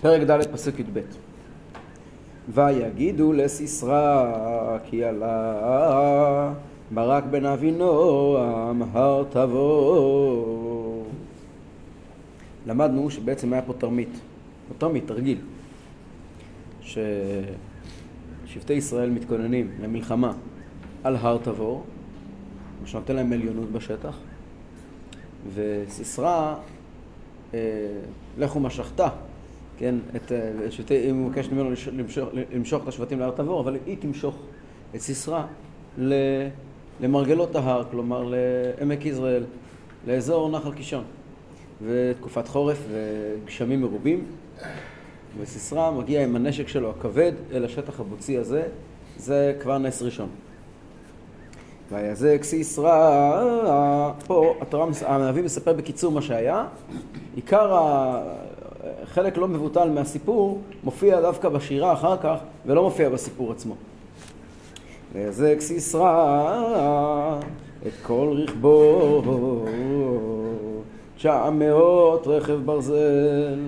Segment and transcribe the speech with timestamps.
[0.00, 1.00] פרק ד' פסוק י"ב.
[2.54, 6.52] ויגידו לסיסרא כי עלה
[6.90, 11.06] ברק בן אבינועם הר תבור
[12.66, 14.20] למדנו שבעצם היה פה תרמית,
[14.78, 15.38] תרמית, תרגיל
[16.80, 20.32] ששבטי ישראל מתכוננים למלחמה
[21.04, 21.84] על הר תבור
[22.80, 24.18] מה שנותן להם עליונות בשטח
[25.54, 26.54] וסיסרא
[28.38, 29.08] לכו משכתה
[29.80, 33.76] כן, את אה, שבטי, אם הוא מבקש ממנו למשוך, למשוך את השבטים להר תבור, אבל
[33.86, 34.36] היא תמשוך
[34.94, 35.42] את סיסרא
[37.00, 39.44] למרגלות ההר, כלומר לעמק יזרעאל,
[40.06, 41.04] לאזור נחל קישון.
[41.82, 44.24] ותקופת חורף וגשמים מרובים,
[45.40, 48.62] וסיסרא מגיע עם הנשק שלו הכבד אל השטח הבוצי הזה,
[49.16, 50.28] זה כבר נס ראשון.
[51.92, 56.64] ויזק סיסרא, פה התורה, הנביא מספר בקיצור מה שהיה,
[57.34, 57.76] עיקר
[59.04, 63.74] חלק לא מבוטל מהסיפור מופיע דווקא בשירה אחר כך ולא מופיע בסיפור עצמו.
[65.12, 67.40] ויזק סיסרא
[67.86, 69.22] את כל רכבו
[71.16, 73.58] תשע מאות רכב ברזל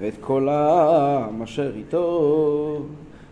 [0.00, 2.82] ואת כל העם אשר איתו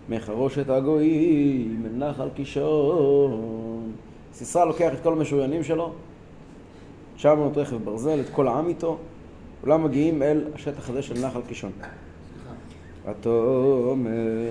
[0.09, 3.80] מחרושת הגויים אל נחל קישון.
[4.35, 5.93] סיסרא לוקח את כל המשוריינים שלו,
[7.17, 8.99] תשע מאות רכב ברזל, את כל העם איתו
[9.61, 11.71] כולם מגיעים אל השטח הזה של נחל קישון.
[13.03, 14.51] ותאמר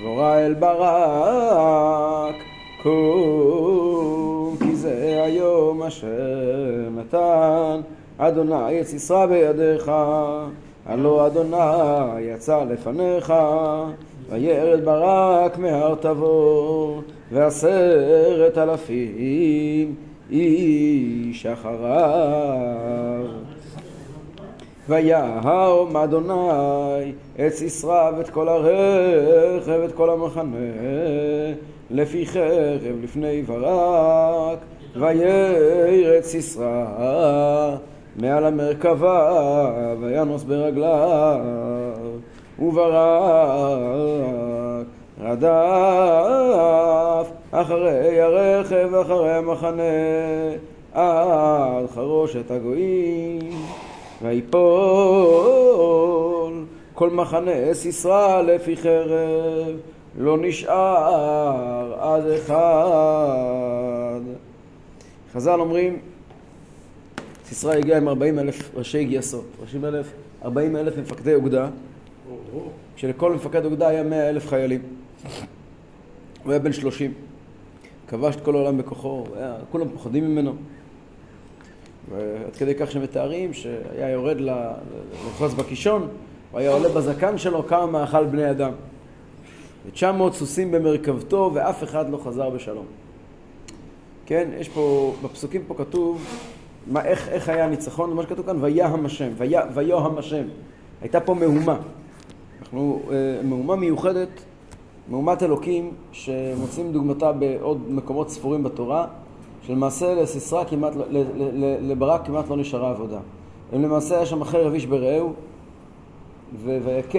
[0.00, 2.34] דבורה אל ברק
[2.82, 7.80] קום כי זה היום אשר נתן.
[8.18, 9.92] אדוני את סיסרא בידיך
[10.86, 13.32] הלא אדוני יצא לפניך.
[14.30, 17.02] וירד ברק מהר תבור
[17.32, 19.94] ועשרת אלפים
[20.30, 23.24] איש אחריו.
[24.88, 27.12] ויהום אדוני
[27.46, 30.56] את סיסרא ואת כל הרכב ואת כל המחנה
[31.90, 34.58] לפי חרב לפני ברק
[34.96, 37.76] וירא את סיסרא
[38.16, 41.40] מעל המרכבה וינוס ברגליו
[42.58, 44.51] וברק
[45.22, 45.52] רדף
[47.50, 49.82] אחרי הרכב ואחרי המחנה
[50.92, 53.50] עד חרושת הגויים
[54.22, 55.32] ויפול
[56.94, 59.76] כל מחנה סיסרא לפי חרב
[60.18, 64.20] לא נשאר עד אחד.
[65.32, 65.98] חז"ל אומרים
[67.44, 70.12] סיסרא הגיע עם 40 אלף ראשי גייסות, 30 אלף,
[70.44, 71.68] 40 אלף מפקדי אוגדה,
[72.96, 75.01] כשלכל מפקד אוגדה היה 100 אלף חיילים.
[76.44, 77.14] הוא היה בן 30,
[78.08, 80.54] כבש את כל העולם בכוחו, היה, כולם פוחדים ממנו.
[82.10, 86.08] ועד כדי כך שמתארים שהיה יורד לחוץ בקישון,
[86.50, 88.72] הוא היה עולה בזקן שלו כמה מאכל בני אדם.
[89.86, 92.86] ותשע מאות סוסים במרכבתו ואף אחד לא חזר בשלום.
[94.26, 96.24] כן, יש פה, בפסוקים פה כתוב
[96.86, 99.28] מה, איך, איך היה הניצחון, מה שכתוב כאן, ויהם השם,
[99.74, 100.44] ויוהם השם.
[101.00, 101.78] הייתה פה מהומה.
[102.62, 104.28] אנחנו, אה, מהומה מיוחדת,
[105.08, 109.06] מהומת אלוקים, שמוצאים דוגמתה בעוד מקומות ספורים בתורה.
[109.66, 111.04] שלמעשה לסיסרא כמעט, לא-
[111.80, 113.18] לברק כמעט לא נשארה עבודה.
[113.72, 115.32] הם למעשה היה שם אחרי רביש ברעהו,
[116.64, 117.18] ויכה,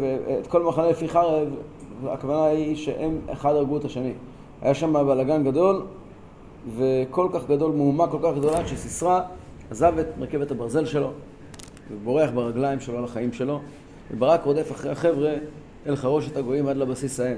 [0.00, 1.48] ואת כל מחנה לפי חרב,
[2.06, 4.12] הכוונה היא שהם אחד הרגו את השני.
[4.62, 5.82] היה שם בלאגן גדול,
[6.76, 9.20] וכל כך גדול, מהומה כל כך גדולה, שסיסרא
[9.70, 11.10] עזב את מרכבת הברזל שלו,
[11.92, 13.60] ובורח ברגליים שלו על החיים שלו,
[14.10, 15.34] וברק רודף אחרי החבר'ה
[15.86, 17.36] אל חרושת הגויים עד לבסיס האם.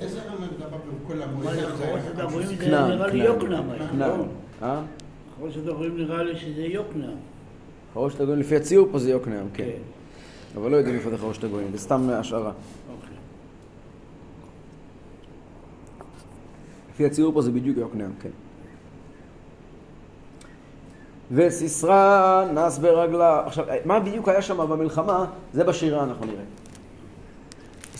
[0.00, 1.58] איזה רמה מדבר בכל המועד?
[2.60, 3.64] כנען, נראה לי יוקנעם.
[3.90, 4.20] כנען.
[4.62, 4.82] אה?
[5.38, 7.16] חרושת הגויים נראה לי שזה יוקנעם.
[7.94, 9.68] חרושת הגויים, לפי הציור פה זה יוקנעם, כן.
[10.56, 12.52] אבל לא יודעים איפה זה חרושת הגויים, זה סתם השערה.
[16.90, 18.30] לפי הציור פה זה בדיוק יוקנעם, כן.
[21.32, 23.46] וסיסרא נס ברגלה.
[23.46, 26.42] עכשיו, מה בדיוק היה שם במלחמה, זה בשירה אנחנו נראה.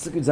[0.01, 0.31] פסוק י"ז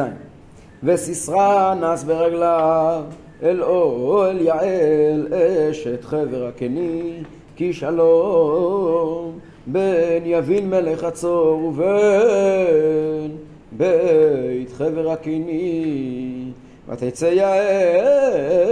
[0.83, 3.03] וסיסרא נס ברגליו
[3.43, 7.23] אל אוהל יעל אשת חבר הקני
[7.55, 13.37] כי שלום בין יבין מלך הצור ובין
[13.71, 16.51] בית חבר הקני.
[16.89, 18.65] ותצא יעל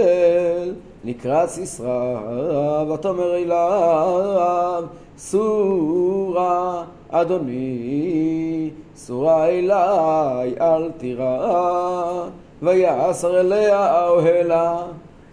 [1.04, 4.84] לקראת סיסרא ותאמר אליו
[5.18, 12.28] סורה אדוני סורה אליי אל תירא
[12.62, 14.82] ויעשר אליה אוהלה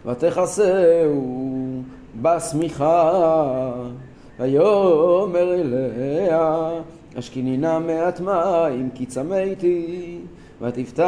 [0.05, 1.81] ותכסהו
[2.21, 3.71] בשמיכה.
[4.39, 6.69] ויאמר אליה
[7.15, 10.17] השקיני נא מעט מים כי צמאתי
[10.61, 11.05] ותפתח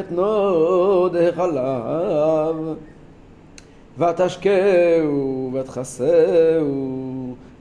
[0.00, 2.74] את נוד החלב
[3.98, 7.13] ותשקהו ותכסהו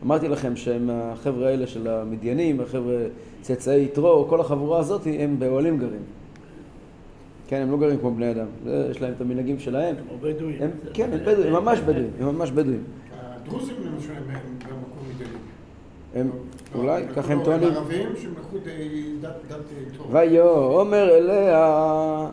[0.06, 2.96] אמרתי לכם שהם החבר'ה האלה של המדיינים, החבר'ה
[3.42, 6.02] צאצאי יתרו, כל החבורה הזאת הם באוהלים גרים.
[7.48, 8.46] כן, הם לא גרים כמו בני אדם,
[8.92, 9.96] יש להם את המנהגים שלהם.
[9.96, 10.56] כמו בדואים.
[10.60, 12.84] הם, כן, הם בדואים, הם ממש בדואים, הם ממש בדואים.
[13.22, 14.24] הדרוזים למשל הם
[14.60, 15.38] במקום מדיינים.
[16.16, 16.30] הם,
[16.76, 17.68] אולי, ככה הם טוענים.
[17.70, 18.08] הם ערבים
[18.64, 19.58] די- דת דת
[19.98, 20.08] טוב.
[20.16, 22.28] ויאמר אליה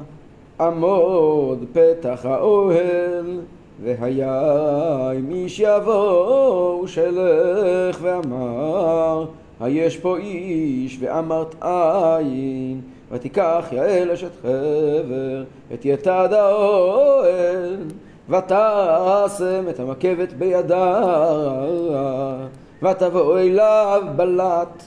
[0.61, 3.41] עמוד פתח האוהל
[3.83, 9.27] והיה אם איש יבוא שלך ואמר
[9.61, 12.81] היש פה איש ואמרת אין
[13.13, 15.45] ותיקח יעל אשת חבר
[15.75, 17.77] את יתד האוהל
[18.29, 21.03] ותשם את המקבת בידה
[22.83, 24.83] ותבוא אליו בלט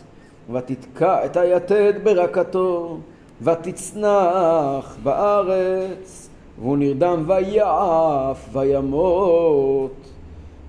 [0.52, 2.98] ותתקע את היתד ברקתו,
[3.42, 6.23] ותצנח בארץ,
[6.60, 9.92] והוא נרדם ויעף וימות.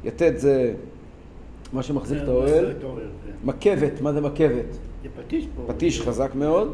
[0.05, 0.73] יתד זה
[1.73, 2.73] מה שמחזיק את האוהל.
[2.83, 3.33] כן.
[3.45, 4.73] מקבת, מה זה מקבת?
[5.03, 5.73] זה פטיש פה.
[5.73, 6.73] פטיש חזק מאוד.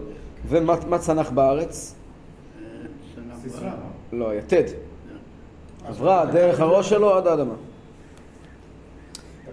[0.48, 1.94] ומה מה צנח בארץ?
[3.62, 3.70] אה.
[4.12, 4.64] לא, יתד.
[5.88, 7.54] עברה דרך הראש שלו עד האדמה.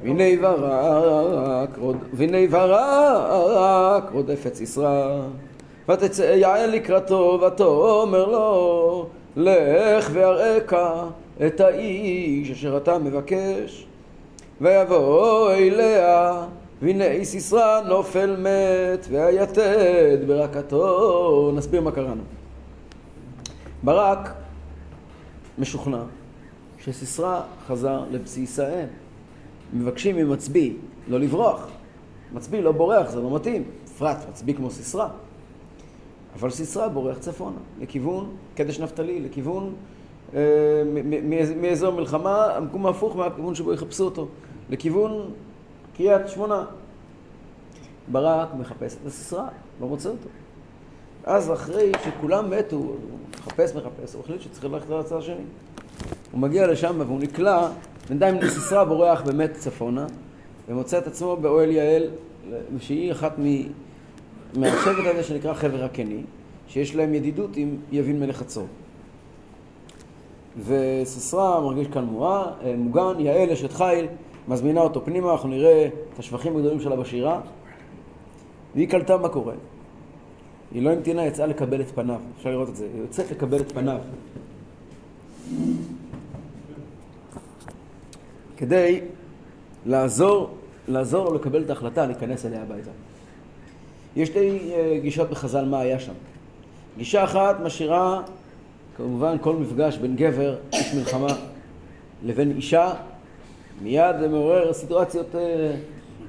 [0.04, 5.22] והנה ברק, רוד- והנה ברק רודף את סיסרא,
[5.90, 9.08] ותצא יעל לקראתו, ותאמר לו,
[9.38, 10.76] לך ואראך
[11.46, 13.88] את האיש אשר אתה מבקש.
[14.62, 16.46] ויבוא אליה,
[16.82, 21.52] והנה סיסרא נופל מת, והיתד ברקתו.
[21.56, 22.22] נסביר מה קראנו.
[23.84, 24.34] ברק
[25.58, 26.04] משוכנע
[26.78, 28.88] שסיסרא חזר לבסיס האם.
[29.74, 30.74] מבקשים ממצביא
[31.08, 31.68] לא לברוח.
[32.34, 33.64] מצביא לא בורח, זה לא מתאים.
[33.86, 35.08] בפרט מצביא כמו סיסרא.
[36.40, 39.74] אבל סיסרא בורח צפונה, לכיוון קדש נפתלי, לכיוון
[40.34, 40.40] אה,
[41.62, 44.28] מאזור מלחמה, המקום ההפוך מהכיוון שבו יחפשו אותו,
[44.70, 45.30] לכיוון
[45.98, 46.66] קריית שמונה.
[48.12, 49.48] ברק מחפש את סיסרא,
[49.82, 50.30] לא מוצא אותו.
[51.24, 52.96] אז אחרי שכולם מתו, הוא
[53.40, 55.36] מחפש מחפש, הוא החליט שצריך ללכת לצד השני.
[56.32, 57.70] הוא מגיע לשם והוא נקלע,
[58.10, 60.06] בינתיים סיסרא בורח באמת צפונה,
[60.68, 62.04] ומוצא את עצמו באוהל יעל,
[62.80, 63.44] שהיא אחת מ...
[64.56, 66.22] מהשבט הזה שנקרא חבר הקני,
[66.68, 68.68] שיש להם ידידות עם יבין מלך חצור.
[70.66, 74.06] וסיסרא מרגיש כאן מורה, אה, מוגן, יעל אשת חיל,
[74.48, 77.42] מזמינה אותו פנימה, אנחנו נראה את השבחים הגדולים שלה בשירה,
[78.76, 79.54] והיא קלטה מה קורה.
[80.72, 83.72] היא לא המתינה, יצאה לקבל את פניו, אפשר לראות את זה, היא יוצאת לקבל את
[83.72, 84.00] פניו.
[88.58, 89.02] כדי
[89.86, 90.50] לעזור,
[90.88, 92.92] לעזור לקבל את ההחלטה להיכנס אליה הביתה.
[94.18, 96.14] יש שתי אה, גישות בחז"ל מה היה שם.
[96.98, 98.22] גישה אחת משאירה
[98.98, 101.28] כמובן כל מפגש בין גבר, איש מלחמה,
[102.24, 102.94] לבין אישה,
[103.82, 105.36] מיד זה מעורר סיטואציות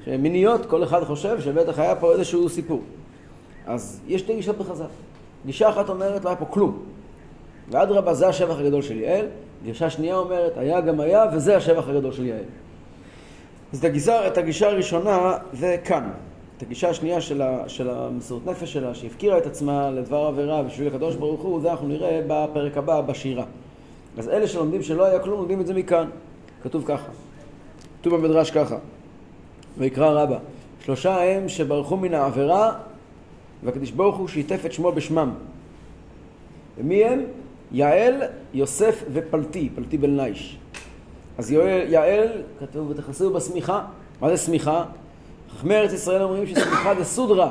[0.07, 2.81] אה, מיניות, כל אחד חושב שבטח היה פה איזשהו סיפור.
[3.65, 4.85] אז יש שתי גישות בחז"ל.
[5.45, 6.79] גישה אחת אומרת לא היה פה כלום.
[7.71, 9.25] ואדרבה זה השבח הגדול של יעל,
[9.63, 12.43] גישה שנייה אומרת היה גם היה וזה השבח הגדול של יעל.
[13.73, 16.09] אז את הגישה, את הגישה הראשונה זה כאן.
[16.59, 20.87] את הגישה השנייה של, ה, של המסירות נפש שלה, שהפקירה את עצמה לדבר עבירה בשביל
[20.87, 23.45] הקדוש ברוך הוא, זה אנחנו נראה בפרק הבא, בשירה.
[24.17, 26.09] אז אלה שלומדים שלא היה כלום, לומדים את זה מכאן.
[26.63, 27.11] כתוב ככה.
[28.01, 28.77] כתוב במדרש ככה.
[29.77, 30.37] ויקרא רבה.
[30.85, 32.71] שלושה הם שברחו מן העבירה,
[33.63, 35.33] והקדוש ברוך הוא שיתף את שמו בשמם.
[36.77, 37.23] ומי הם?
[37.71, 38.21] יעל,
[38.53, 40.57] יוסף ופלטי, פלטי בן ליש.
[41.37, 42.27] אז יעל,
[42.59, 43.85] כתוב, ותכסו בשמיכה.
[44.21, 44.83] מה זה שמיכה?
[45.59, 47.49] חכמי ארץ ישראל אומרים ששמיכה זה סודרה,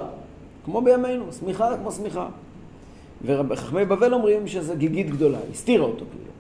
[0.64, 2.26] כמו בימינו, שמיכה כמו שמיכה.
[3.24, 6.30] וחכמי בבל אומרים שזה גיגית גדולה, הסתירה אותו כאילו.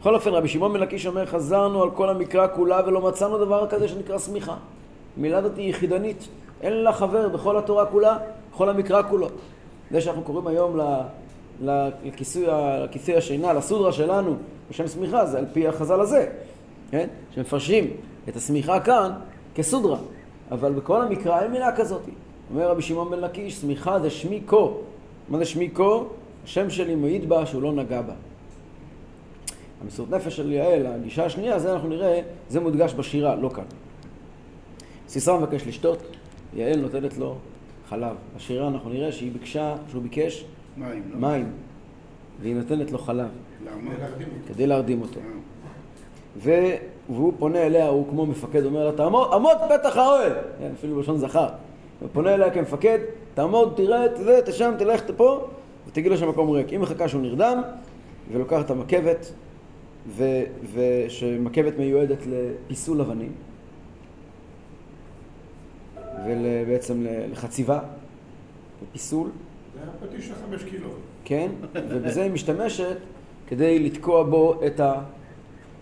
[0.00, 3.66] בכל אופן, רבי שמעון בן לקיש אומר, חזרנו על כל המקרא כולה ולא מצאנו דבר
[3.66, 4.56] כזה שנקרא שמיכה.
[5.16, 6.28] המילה הזאת היא יחידנית,
[6.62, 8.18] אין לה חבר בכל התורה כולה,
[8.52, 9.28] בכל המקרא כולו.
[9.90, 10.78] זה שאנחנו קוראים היום
[11.62, 12.46] לכיסוי,
[12.84, 14.36] לכיסוי השינה, לסודרה שלנו,
[14.70, 16.26] בשם שמיכה, זה על פי החז"ל הזה,
[16.90, 17.08] כן?
[17.34, 17.90] שמפרשים
[18.28, 19.10] את השמיכה כאן
[19.54, 19.98] כסודרה.
[20.52, 22.02] אבל בכל המקרא אין מילה כזאת.
[22.50, 24.66] אומר רבי שמעון בן לקיש, שמיכה זה שמי כה.
[25.28, 25.98] מה זה שמי כה?
[26.44, 28.12] השם שלי מעיד בה שהוא לא נגע בה.
[29.82, 33.64] המסירות נפש של יעל, הגישה השנייה, זה אנחנו נראה, זה מודגש בשירה, לא כאן.
[35.08, 36.02] סיסרא מבקש לשתות,
[36.54, 37.36] יעל נותנת לו
[37.88, 38.16] חלב.
[38.36, 40.44] בשירה אנחנו נראה שהיא ביקשה, שהוא ביקש
[40.76, 41.18] מים, לא?
[41.18, 41.52] מים,
[42.40, 43.28] והיא נותנת לו חלב,
[43.64, 43.90] למה?
[43.98, 44.54] להרדים אותו.
[44.54, 45.20] כדי להרדים אותו.
[45.20, 46.76] אה.
[47.10, 50.32] והוא פונה אליה, הוא כמו מפקד, אומר לה, תעמוד, עמוד פתח האוהל!
[50.58, 51.48] כן, אפילו בלשון זכר.
[52.00, 52.98] הוא פונה אליה כמפקד,
[53.34, 55.46] תעמוד, תראה, תראה, תשם, תלך פה,
[55.88, 56.68] ותגיד לו שהמקום ריק.
[56.68, 57.62] היא מחכה שהוא נרדם,
[58.32, 59.32] ולוקחת את המקבת,
[60.74, 63.32] ושמקבת מיועדת לפיסול אבנים,
[66.26, 67.80] ובעצם לחציבה,
[68.82, 69.30] לפיסול.
[69.74, 70.88] זה היה פטיש של חמש קילו.
[71.24, 72.96] כן, ובזה היא משתמשת
[73.46, 75.00] כדי לתקוע בו את ה...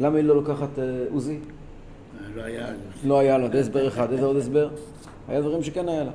[0.00, 1.38] למה היא לא לוקחת אה, עוזי?
[2.34, 2.66] לא היה...
[3.04, 4.12] לא היה לה, זה הסבר אחד.
[4.12, 4.68] איזה עוד הסבר?
[5.28, 6.10] היה דברים שכן היה לה.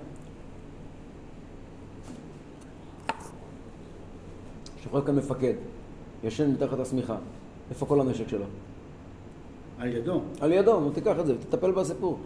[4.83, 5.53] שוכב כאן מפקד,
[6.23, 7.15] ישן מתחת השמיכה.
[7.69, 8.45] איפה כל הנשק שלו?
[9.79, 10.21] על ידו.
[10.41, 12.19] על ידו, נו תיקח את זה ותטפל בסיפור.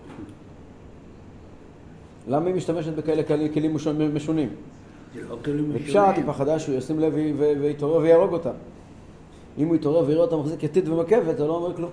[2.27, 3.23] למה היא משתמשת בכאלה
[3.53, 4.49] כלים- משונים- משונים?
[5.15, 6.27] זה לא כלים בפשט היא משונים.
[6.27, 7.13] פחדה שהוא ישים לב
[7.61, 8.51] ויתעורר ויהרוג אותה.
[9.57, 11.89] אם הוא יתעורר ויראה אותה מחזיק יתית ומקבת, זה לא אומר כלום.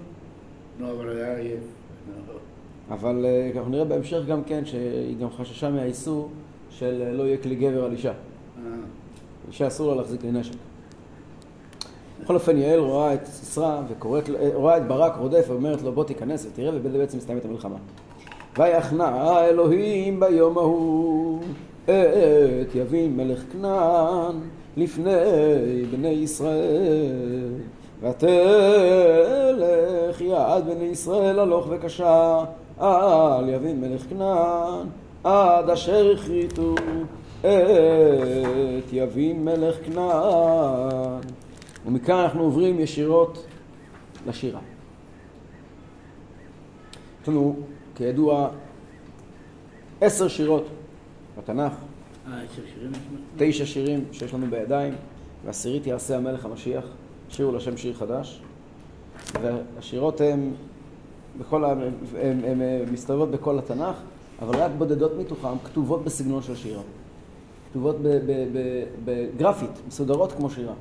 [0.81, 1.61] לא, אבל היה עייף.
[2.91, 6.29] אבל אה, אנחנו נראה בהמשך גם כן שהיא גם חששה מהאיסור
[6.71, 8.11] של אה, לא יהיה כלי גבר על אישה.
[8.13, 8.71] אה,
[9.49, 10.55] אישה אסור לה להחזיק לי נשק.
[12.23, 16.05] בכל אופן יעל רואה את סיסרא וקוראת, אה, רואה את ברק רודף ואומרת לו בוא
[16.05, 17.77] תיכנס ותראה ובזה בעצם מסתיימת המלחמה.
[18.59, 21.41] ויחנה אלוהים ביום ההוא
[21.85, 24.35] את יבין מלך כנען
[24.77, 27.49] לפני בני ישראל.
[28.01, 28.31] ותלך
[30.21, 32.45] יד בני ישראל הלוך וקשה
[32.79, 34.87] על יבין מלך כנען
[35.25, 36.75] עד אשר הכריתו
[37.41, 41.21] את יבין מלך כנען.
[41.87, 43.47] ומכאן אנחנו עוברים ישירות
[44.27, 44.61] לשירה.
[47.23, 47.57] יש לנו,
[47.95, 48.49] כידוע,
[50.01, 50.65] עשר שירות
[51.39, 51.73] בתנ"ך,
[53.37, 54.95] תשע שירים שיש לנו בידיים,
[55.45, 56.85] ועשירית יעשה המלך המשיח,
[57.29, 58.43] שירו לשם שיר חדש.
[59.43, 60.51] והשירות הן,
[61.39, 61.65] בכל.
[61.65, 61.81] הן,
[62.23, 62.61] הן, הן
[62.93, 63.97] מסתובבות בכל התנ"ך,
[64.43, 66.83] אבל רק בודדות מתוכן כתובות בסגנון של שירה.
[67.71, 67.97] כתובות
[69.05, 70.75] בגרפית, מסודרות כמו שירה.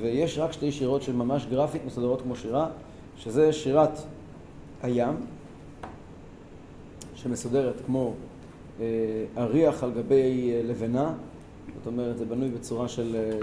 [0.00, 2.68] ויש רק שתי שירות של ממש גרפית מסודרות כמו שירה,
[3.16, 3.98] שזה שירת
[4.82, 5.14] הים,
[7.14, 8.12] שמסודרת כמו
[9.38, 11.12] אריח על גבי אה, לבנה,
[11.78, 13.16] זאת אומרת, זה בנוי בצורה של...
[13.16, 13.38] אה,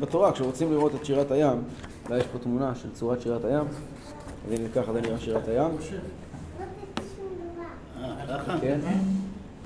[0.00, 1.62] בתורה, כשרוצים לראות את שירת הים,
[2.08, 3.64] אולי יש פה תמונה של צורת שירת הים,
[4.46, 5.70] אז הנה ככה זה נראה שירת הים,
[8.02, 8.58] אה, ככה?
[8.60, 8.80] כן?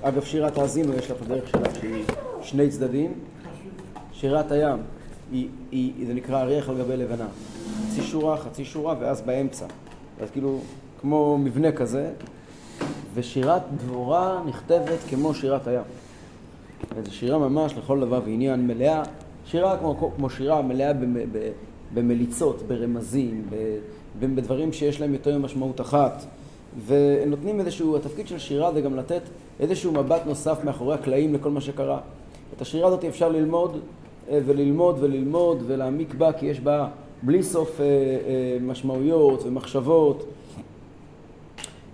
[0.03, 2.05] אגב, שירת האזינו יש לה את הדרך שלה שהיא
[2.43, 3.13] שני צדדים.
[4.13, 4.79] שירת הים,
[5.33, 7.27] היא, היא, זה נקרא אריח על גבי לבנה.
[7.91, 9.67] חצי שורה, חצי שורה, ואז באמצע.
[10.23, 10.61] אז כאילו,
[11.01, 12.11] כמו מבנה כזה,
[13.15, 15.83] ושירת דבורה נכתבת כמו שירת הים.
[17.05, 19.03] זו שירה ממש לכל דבר ועניין, מלאה,
[19.47, 20.93] שירה כמו, כמו שירה מלאה
[21.95, 23.49] במליצות, ברמזים,
[24.21, 26.25] בדברים שיש להם יותר ממשמעות אחת.
[26.87, 29.23] ונותנים איזשהו, התפקיד של שירה זה גם לתת
[29.61, 32.01] איזשהו מבט נוסף מאחורי הקלעים לכל מה שקרה.
[32.57, 33.79] את השירה הזאת אפשר ללמוד
[34.31, 36.89] אה, וללמוד וללמוד ולהעמיק בה, כי יש בה
[37.23, 40.25] בלי סוף אה, אה, משמעויות ומחשבות.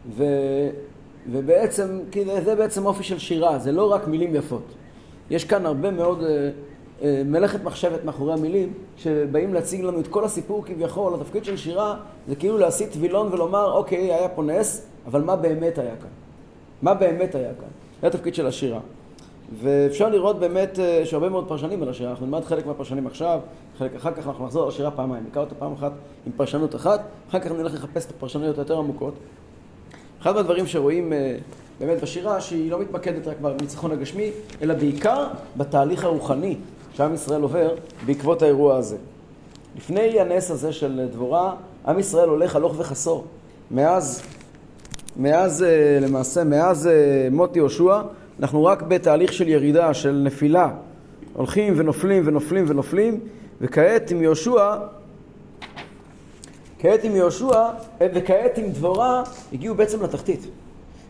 [0.08, 0.24] ו,
[1.30, 4.74] ובעצם, כי זה, בעצם אופי של שירה, זה לא רק מילים יפות.
[5.30, 6.50] יש כאן הרבה מאוד אה,
[7.02, 11.96] אה, מלאכת מחשבת מאחורי המילים, שבאים להציג לנו את כל הסיפור כביכול, התפקיד של שירה
[12.28, 16.08] זה כאילו להסיט וילון ולומר, אוקיי, היה פה נס, אבל מה באמת היה כאן?
[16.82, 17.68] מה באמת היה כאן?
[18.00, 18.80] זה התפקיד של השירה.
[19.60, 23.40] ואפשר לראות באמת אה, יש הרבה מאוד פרשנים על השירה, אנחנו נלמד חלק מהפרשנים עכשיו,
[23.78, 25.92] חלק אחר כך אנחנו נחזור לשירה פעמיים, נקרא אותה פעם אחת
[26.26, 29.14] עם פרשנות אחת, אחר כך נלך לחפש את הפרשנויות היותר עמוקות.
[30.28, 31.36] אחד מהדברים שרואים אה,
[31.80, 34.30] באמת בשירה, שהיא לא מתמקדת רק בניצחון הגשמי,
[34.62, 36.56] אלא בעיקר בתהליך הרוחני
[36.94, 37.74] שעם ישראל עובר
[38.06, 38.96] בעקבות האירוע הזה.
[39.76, 41.54] לפני הנס הזה של דבורה,
[41.86, 43.24] עם ישראל הולך הלוך וחסור.
[43.70, 44.22] מאז,
[45.16, 48.00] מאז אה, למעשה, מאז אה, מות יהושע,
[48.40, 50.70] אנחנו רק בתהליך של ירידה, של נפילה.
[51.32, 53.20] הולכים ונופלים ונופלים ונופלים,
[53.60, 54.76] וכעת עם יהושע
[56.78, 57.50] כעת עם יהושע
[58.00, 60.46] אה, וכעת עם דבורה הגיעו בעצם לתחתית.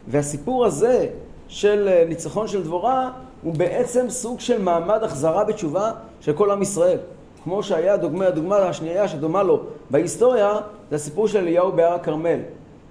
[0.09, 1.07] והסיפור הזה
[1.49, 3.11] של אה, ניצחון של דבורה
[3.43, 6.99] הוא בעצם סוג של מעמד החזרה בתשובה של כל עם ישראל.
[7.45, 9.61] כמו שהיה הדוגמה, הדוגמה השנייה שדומה לו
[9.91, 10.57] בהיסטוריה,
[10.91, 12.39] זה הסיפור של אליהו בהר הכרמל.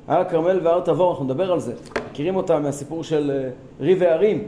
[0.07, 1.73] הר הכרמל והר תבור, אנחנו נדבר על זה.
[2.11, 4.47] מכירים אותה מהסיפור של אה, ריב הערים.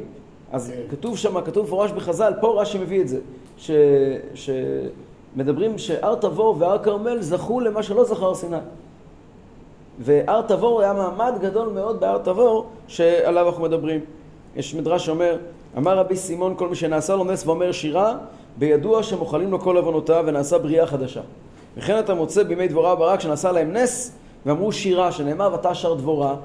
[0.52, 3.20] אז כתוב שם, כתוב מפורש בחז"ל, פה רש"י מביא את זה,
[3.58, 3.72] ש...
[4.34, 4.50] ש...
[5.40, 8.58] מדברים שהר תבור והר כרמל זכו למה שלא זכה הר סיני.
[10.00, 14.00] והר תבור היה מעמד גדול מאוד בהר תבור שעליו אנחנו מדברים.
[14.56, 15.38] יש מדרש שאומר,
[15.78, 18.18] אמר רבי סימון כל מי שנעשה לו נס ואומר שירה,
[18.58, 21.22] בידוע שמוחלים לו כל עוונותיו ונעשה בריאה חדשה.
[21.78, 24.16] וכן אתה מוצא בימי דבורה וברק שנעשה להם נס,
[24.46, 26.36] ואמרו שירה, שנאמר ותשר דבורה,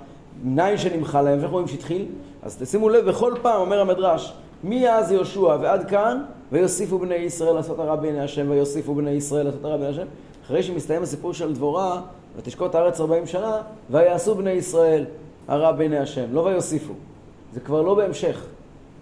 [0.42, 2.06] מניין שנמחה להם, ואיך רואים שהתחיל?
[2.42, 4.34] אז תשימו לב, בכל פעם אומר המדרש,
[4.64, 9.64] מאז יהושע ועד כאן, ויוסיפו בני ישראל לעשות הרע בעיני השם, ויוסיפו בני ישראל לעשות
[9.64, 10.06] הרע בעיני השם.
[10.44, 12.00] אחרי שמסתיים הסיפור של דבורה,
[12.37, 15.04] ותשקוט הארץ ארבעים שנה, ויעשו בני ישראל
[15.49, 16.92] הרע בעיני השם, לא ויוסיפו.
[17.54, 18.47] זה כבר לא בהמשך.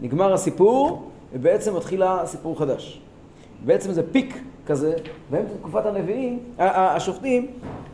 [0.00, 3.00] נגמר הסיפור, ובעצם מתחיל הסיפור חדש.
[3.64, 4.94] בעצם זה פיק כזה,
[5.30, 7.46] באמצע תקופת הנביאים, השופטים,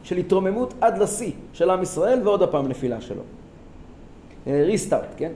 [0.03, 3.23] של התרוממות עד לשיא של עם ישראל, ועוד הפעם נפילה שלו.
[4.47, 5.33] ריסטארט, כן?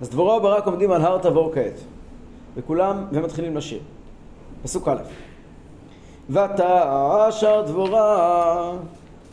[0.00, 1.80] אז דבורה וברק עומדים על הר תבור כעת,
[2.56, 3.80] וכולם, ומתחילים לשיר.
[4.62, 4.98] פסוק א'
[6.30, 8.72] ותעשר דבורה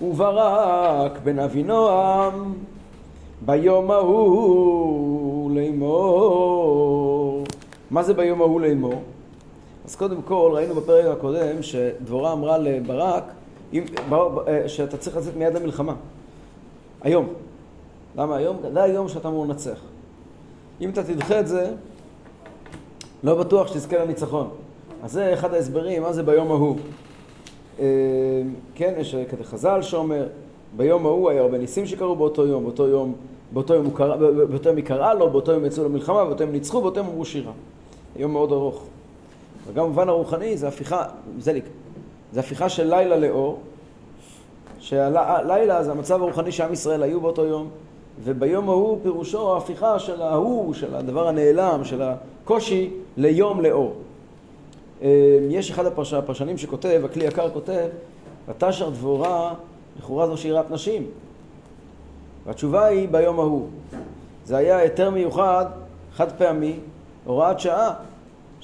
[0.02, 2.54] וברק בן אבינועם
[3.46, 7.44] ביום ההוא לאמור.
[7.92, 9.02] מה זה ביום ההוא לאמור?
[9.86, 13.24] אז קודם כל, ראינו בפרק הקודם שדבורה אמרה לברק
[13.74, 13.84] אם,
[14.48, 15.94] אה, שאתה צריך לצאת מיד למלחמה.
[17.02, 17.28] היום.
[18.16, 18.58] למה היום?
[18.74, 19.80] זה היום שאתה אמור לנצח.
[20.82, 21.72] אם אתה תדחה את זה,
[23.24, 24.50] לא בטוח שתזכה לניצחון.
[25.04, 26.78] אז זה אחד ההסברים, מה זה ביום ההוא.
[27.80, 27.86] אה,
[28.76, 30.28] כן, יש כזה חז"ל שאומר,
[30.78, 33.16] ביום ההוא היה הרבה ניסים שקרו באותו יום, באותו יום,
[33.54, 36.82] באותו יום, קרא, באותו יום היא קראה לו, באותו יום יצאו למלחמה, באותו יום ניצחו,
[36.82, 37.52] באותו יום אמרו שירה.
[38.16, 38.84] יום מאוד ארוך.
[39.68, 41.04] וגם במובן הרוחני זה הפיכה,
[41.40, 41.66] זליק,
[42.34, 43.60] זה הפיכה של לילה לאור,
[44.80, 47.70] שהלילה זה המצב הרוחני שעם ישראל היו באותו יום,
[48.24, 53.94] וביום ההוא פירושו ההפיכה של ההוא, של הדבר הנעלם, של הקושי, ליום לאור.
[55.02, 56.14] אה, יש אחד הפרש...
[56.14, 57.88] הפרשנים שכותב, הכלי יקר כותב,
[58.50, 59.54] ותשר דבורה,
[60.00, 61.06] לכאורה זו שירת נשים.
[62.46, 63.68] והתשובה היא ביום ההוא.
[64.46, 65.66] זה היה היתר מיוחד,
[66.14, 66.80] חד פעמי,
[67.26, 67.94] הוראת שעה,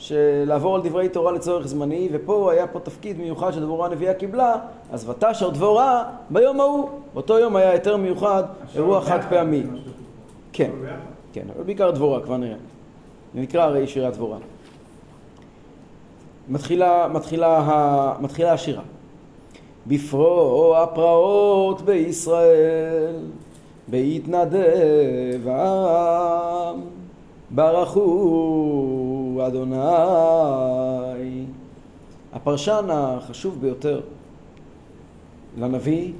[0.03, 4.55] שלעבור על דברי תורה לצורך זמני, ופה היה פה תפקיד מיוחד שדבורה הנביאה קיבלה,
[4.91, 6.89] אז ותשר דבורה ביום ההוא.
[7.13, 8.43] באותו יום היה היתר מיוחד,
[8.75, 9.63] אירוע חד פעמי.
[10.53, 10.71] כן,
[11.33, 12.57] כן, אבל בעיקר דבורה, כבר נראה.
[13.33, 14.37] זה נקרא הרי שירת דבורה.
[16.49, 18.83] מתחילה, מתחילה, מתחילה השירה.
[19.87, 23.15] בפרוע הפרעות בישראל,
[23.87, 26.81] בהתנדב העם,
[29.41, 29.75] אדוני.
[32.33, 34.01] הפרשן החשוב ביותר
[35.57, 36.13] לנביא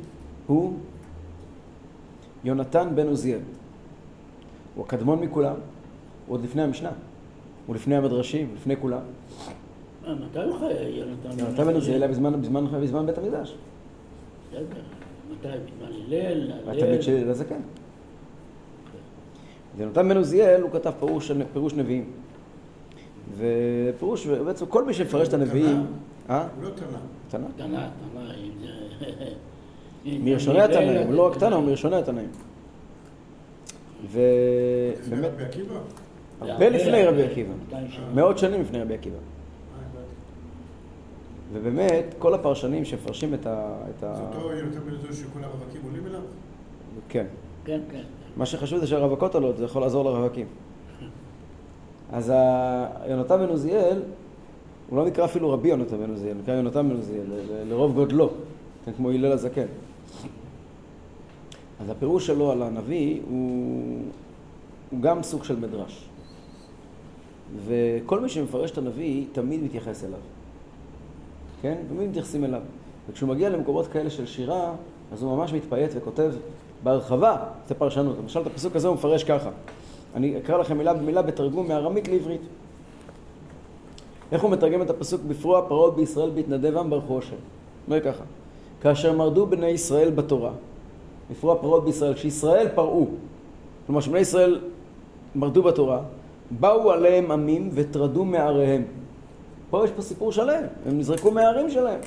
[0.48, 0.74] הוא
[2.44, 3.40] יונתן בן עוזיאל.
[4.76, 5.56] הוא הקדמון מכולם,
[6.28, 6.92] הוא עוד לפני המשנה,
[7.68, 9.00] הוא לפני המדרשים, לפני כולם.
[10.08, 11.40] אה, מתי הוא חי, יונתן?
[11.40, 12.12] יונתן בן עוזיאל היה
[12.82, 13.56] בזמן בית המקדש.
[14.50, 14.64] בסדר.
[15.32, 15.48] מתי?
[15.48, 16.52] בזמן הלל?
[16.68, 17.62] הלל הזקן.
[19.78, 20.92] ויונתן בן עוזיאל הוא כתב
[21.54, 22.10] פירוש נביאים.
[23.38, 25.86] ופירוש, בעצם כל מי שמפרש את הנביאים...
[26.30, 26.48] אה?
[26.62, 26.86] לא תנא.
[27.30, 27.48] תנא?
[27.56, 28.68] תנא, תנא, אם זה...
[30.24, 32.30] מראשוני התנאים, לא רק תנא, הוא מראשוני התנאים.
[34.12, 35.76] ובאמת, רבי עקיבא?
[36.42, 37.54] הרבה לפני רבי עקיבא.
[38.14, 39.16] מאות שנים לפני רבי עקיבא.
[39.16, 39.22] אה.
[41.54, 43.76] ובאמת, כל הפרשנים שמפרשים את ה...
[43.90, 44.16] את ה...
[44.16, 46.22] זה אותו יונתן בן עוזיאל שכל הרווקים עולים אליו?
[47.10, 47.26] כן.
[47.66, 48.04] כן, כן.
[48.38, 50.48] מה שחשוב זה שהרווקות עולות, זה יכול לעזור לרווקים.
[52.14, 52.34] אז
[53.10, 54.02] יונתן בן עוזיאל,
[54.90, 57.26] הוא לא נקרא אפילו רבי יונתן בן עוזיאל, נקרא יונתן בן עוזיאל,
[57.70, 58.30] לרוב גודלו,
[58.86, 59.66] כן, כמו הלל הזקן.
[61.82, 64.02] אז הפירוש שלו על הנביא הוא,
[64.92, 66.10] הוא גם סוג של מדרש.
[67.66, 70.20] וכל מי שמפרש את הנביא תמיד מתייחס אליו.
[71.62, 71.76] כן?
[71.90, 72.62] תמיד מתייחסים אליו.
[73.10, 74.74] וכשהוא מגיע למקומות כאלה של שירה,
[75.14, 76.32] אז הוא ממש מתפייט וכותב
[76.84, 78.18] בהרחבה את הפרשנות.
[78.18, 79.50] למשל, את הפסוק הזה הוא מפרש ככה.
[80.16, 82.42] אני אקרא לכם מילה במילה בתרגום מארמית לעברית.
[84.32, 87.36] איך הוא מתרגם את הפסוק בפרוע פרעות בישראל בהתנדבם ברכו השם?
[87.88, 88.24] אומר ככה:
[88.82, 90.52] כאשר מרדו בני ישראל בתורה,
[91.32, 93.08] בפרוע פרעות בישראל, כשישראל פרעו,
[93.86, 94.60] כלומר שבני ישראל
[95.36, 96.02] מרדו בתורה,
[96.52, 98.84] באו עליהם עמים וטרדו מעריהם.
[99.70, 102.00] פה יש פה סיפור שלם, הם נזרקו מהערים שלהם.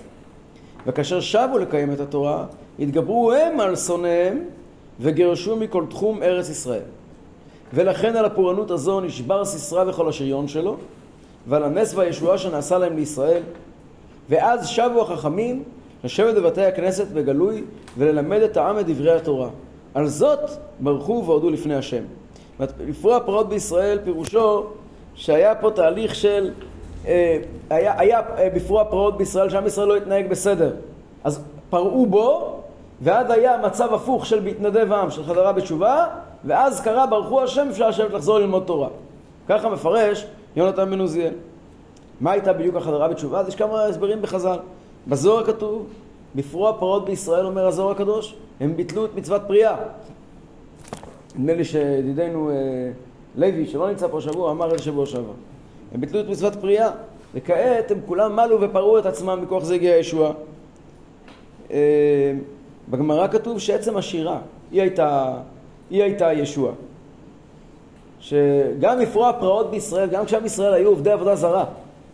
[0.87, 2.45] וכאשר שבו לקיים את התורה,
[2.79, 4.45] התגברו הם על שונאיהם
[5.01, 6.83] וגירשו מכל תחום ארץ ישראל.
[7.75, 10.77] ולכן על הפורענות הזו נשבר סיסרא וכל השריון שלו,
[11.47, 13.43] ועל הנס והישועה שנעשה להם לישראל.
[14.29, 15.63] ואז שבו החכמים
[16.05, 17.65] לשבת בבתי הכנסת בגלוי
[17.99, 19.49] וללמד את העם את דברי התורה.
[19.95, 20.51] על זאת
[20.81, 22.03] ברכו והודו לפני השם.
[22.87, 24.67] לפרוע פרעות בישראל פירושו
[25.15, 26.51] שהיה פה תהליך של,
[27.07, 27.39] אה,
[27.71, 30.75] היה, היה אה, בפרוע פרעות בישראל שעם ישראל לא התנהג בסדר.
[31.25, 32.57] אז פרעו בו,
[33.03, 36.07] ואז היה מצב הפוך של בהתנדב העם, של חזרה בתשובה,
[36.47, 38.89] ואז קרה ברכו השם אפשר לשבת לחזור ללמוד תורה.
[39.49, 41.33] ככה מפרש יונתן בן עוזיאל.
[42.21, 43.41] מה הייתה בדיוק החזרה בתשובה?
[43.41, 44.59] אז יש כמה הסברים בחז"ל.
[45.09, 45.87] בזוהר כתוב,
[46.35, 49.77] בפרוע פרעות בישראל, אומר הזוהר הקדוש, הם ביטלו את מצוות פריאה.
[51.37, 52.55] נדמה לי שידידנו אה,
[53.37, 55.33] לוי, שלא נמצא פה שבוע, אמר את שבוע שעבר.
[55.95, 56.91] הם ביטלו את מצוות פריאה,
[57.35, 60.33] וכעת הם כולם מלו ופרעו את עצמם, מכוח זה הגיע ישוע.
[61.71, 62.33] אה,
[62.89, 64.39] בגמרא כתוב שעצם השירה,
[64.71, 65.35] היא הייתה,
[65.91, 66.73] היא הייתה ישוע.
[68.21, 71.65] שגם לפרוע פרעות בישראל, גם כשעם ישראל היו עובדי עבודה זרה,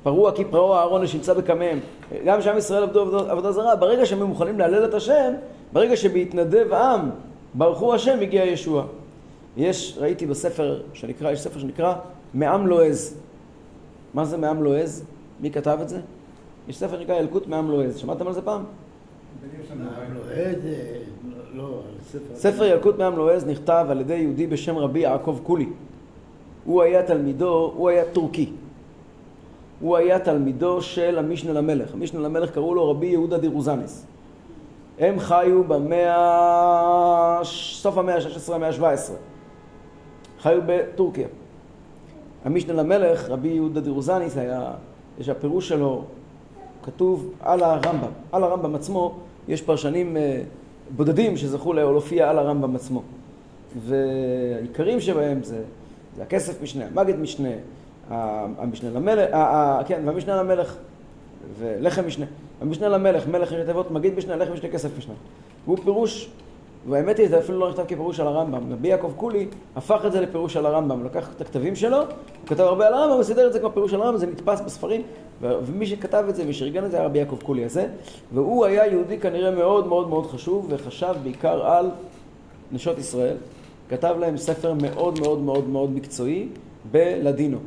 [0.02, 1.78] פרוע כי פרעו אהרון שנמצא בקמיהם,
[2.24, 5.32] גם כשעם ישראל עבדו עבודה, עבודה זרה, ברגע שהם מוכנים להלל את השם,
[5.72, 7.10] ברגע שבהתנדב עם
[7.54, 8.84] ברכו השם, הגיע ישוע.
[9.56, 11.94] יש, ראיתי בספר שנקרא, יש ספר שנקרא
[12.34, 13.14] מעם לועז.
[14.14, 15.04] מה זה מעם לועז?
[15.40, 16.00] מי כתב את זה?
[16.68, 17.98] יש ספר שנקרא ילקוט מעם לועז.
[17.98, 18.64] שמעתם על זה פעם?
[19.80, 20.16] לא, על
[20.60, 21.21] ספר.
[22.34, 25.68] ספר ילקוט מעם לועז נכתב על ידי יהודי בשם רבי יעקב קולי.
[26.64, 28.52] הוא היה תלמידו, הוא היה טורקי.
[29.80, 31.94] הוא היה תלמידו של המשנה למלך.
[31.94, 34.06] המשנה למלך קראו לו רבי יהודה דירוזנס.
[34.98, 39.12] הם חיו במאה, סוף המאה ה-16, המאה ה-17.
[40.40, 41.28] חיו בטורקיה.
[42.44, 44.72] המשנה למלך, רבי יהודה דירוזניס, היה,
[45.18, 46.04] יש הפירוש שלו,
[46.82, 48.10] כתוב על הרמב"ם.
[48.32, 49.14] על הרמב"ם עצמו,
[49.48, 50.42] יש פרשנים אה,
[50.96, 53.02] בודדים שזכו להופיע על הרמב"ם עצמו.
[53.86, 55.62] והעיקרים שבהם זה,
[56.16, 57.48] זה הכסף משנה, המגד משנה,
[58.08, 59.30] המשנה למלך,
[59.86, 60.76] כן, והמשנה למלך
[61.58, 62.26] ולחם משנה.
[62.60, 65.14] המשנה למלך, מלך ראשי תיבות, מגיד משנה, לחם משנה, כסף משנה.
[65.64, 66.30] והוא פירוש,
[66.88, 68.72] והאמת היא, זה אפילו לא נכתב כפירוש על הרמב"ם.
[68.72, 70.98] רבי יעקב קולי הפך את זה לפירוש על הרמב"ם.
[70.98, 72.06] הוא לקח את הכתבים שלו, הוא
[72.46, 75.02] כתב הרבה על הרמב"ם, הוא סידר את זה כמו פירוש על הרמב"ם, זה נתפס בספרים,
[75.40, 77.86] ומי שכתב את זה, מי שארגן את זה היה רבי יעקב קולי הזה.
[78.34, 81.90] והוא היה יהודי כנראה מאוד מאוד מאוד חשוב, וחשב בעיקר על
[82.72, 83.36] נשות ישראל.
[83.88, 86.48] כתב להם ספר מאוד מאוד מאוד מאוד מקצועי
[86.90, 87.58] בלדינו.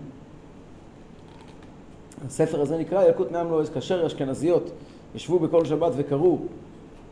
[2.28, 4.72] הספר הזה נקרא ילקוט נעם לועז, כאשר אשכנזיות
[5.16, 6.38] ישבו בכל שבת וקראו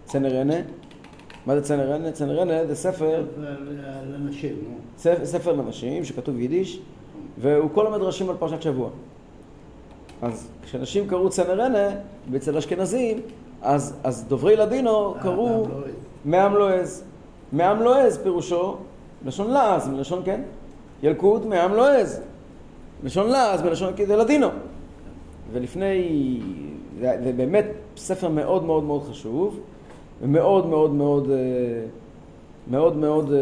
[0.05, 0.55] צנרנה.
[1.45, 2.11] מה זה צנרנה?
[2.11, 3.25] צנרנה זה ספר...
[4.11, 4.55] לנשים.
[4.97, 6.79] ספר, ספר לנשים שכתוב יידיש,
[7.37, 8.89] והוא כל המדרשים על פרשת שבוע.
[10.21, 11.89] אז כשאנשים קראו צנרנה,
[12.31, 13.19] ואצל אשכנזים,
[13.61, 15.67] אז, אז דוברי לדינו קראו
[16.25, 17.03] מעם לועז.
[17.51, 18.77] מעם לועז פירושו
[19.25, 20.41] לשון לעז, מלשון כן,
[21.03, 22.21] ילקוט מעם לועז.
[23.03, 24.47] לשון לעז, מלשון כדי לדינו.
[25.51, 26.39] ולפני,
[26.99, 27.65] זה באמת
[27.97, 29.59] ספר מאוד מאוד מאוד חשוב,
[30.21, 31.35] ומאוד מאוד מאוד אה,
[32.71, 33.39] מאוד מאוד אה,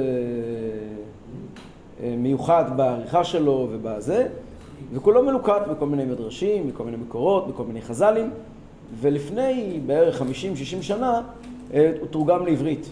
[2.03, 4.27] אה, מיוחד בעריכה שלו ובזה,
[4.93, 8.29] וכולו מלוקט בכל מיני מדרשים, בכל מיני מקורות, בכל מיני חז"לים,
[8.99, 10.25] ולפני בערך 50-60
[10.81, 11.21] שנה
[11.71, 12.89] הוא תורגם לעברית.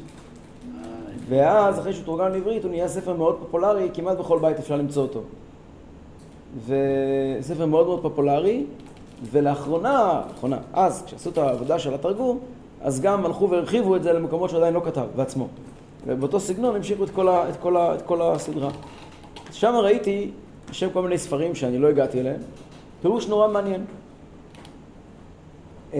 [1.29, 5.01] ואז אחרי שהוא תורגם לעברית הוא נהיה ספר מאוד פופולרי, כמעט בכל בית אפשר למצוא
[5.03, 5.21] אותו.
[6.65, 8.65] וספר מאוד מאוד פופולרי,
[9.31, 12.39] ולאחרונה, לאחרונה, אז כשעשו את העבודה של התרגום,
[12.81, 15.47] אז גם הלכו והרחיבו את זה למקומות שעדיין לא כתב בעצמו.
[16.07, 18.69] ובאותו סגנון המשיכו את כל, ה, את כל, ה, את כל הסדרה.
[19.51, 20.31] שם ראיתי,
[20.69, 22.41] בשם כל מיני ספרים שאני לא הגעתי אליהם,
[23.01, 23.85] פירוש נורא מעניין.
[25.93, 25.99] אה,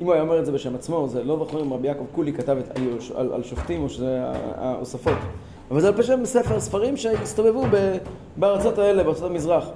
[0.00, 2.32] אם הוא היה אומר את זה בשם עצמו, זה לא זוכר אם רבי יעקב קולי
[2.32, 2.78] כתב את,
[3.14, 4.22] על, על שופטים או שזה
[4.56, 5.18] ההוספות.
[5.70, 7.64] אבל זה על פשט ספר ספרים שהסתובבו
[8.36, 9.68] בארצות האלה, בארצות המזרח.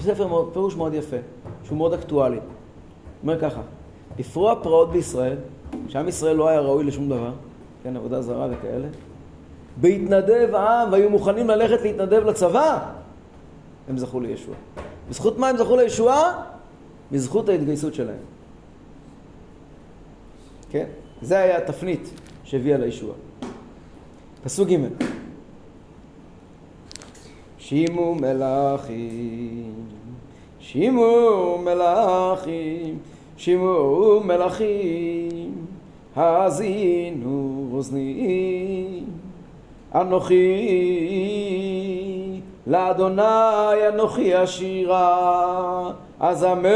[0.00, 1.16] ספר מאוד, פירוש מאוד יפה,
[1.64, 2.38] שהוא מאוד אקטואלי.
[3.22, 3.60] אומר ככה,
[4.18, 5.36] לפרוע פרעות בישראל,
[5.88, 7.32] שעם ישראל לא היה ראוי לשום דבר,
[7.82, 8.88] כן, עבודה זרה וכאלה,
[9.76, 12.90] בהתנדב העם והיו מוכנים ללכת להתנדב לצבא,
[13.88, 14.54] הם זכו לישוע.
[15.10, 16.42] בזכות מה הם זכו לישועה?
[17.12, 18.22] בזכות ההתגייסות שלהם.
[20.70, 20.86] כן?
[21.22, 22.10] זה היה התפנית
[22.44, 23.14] שהביאה לישועה.
[24.44, 24.76] פסוק ג'
[27.58, 29.74] שימו מלאכים,
[30.60, 32.98] שימו מלאכים,
[33.36, 35.54] שימו מלאכים,
[36.16, 39.00] האזינו אוזני,
[39.94, 40.68] אנוכי
[42.66, 45.90] לאדוני אנוכי השירה,
[46.20, 46.72] אזמר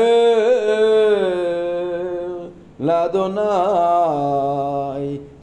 [2.80, 3.40] לאדוני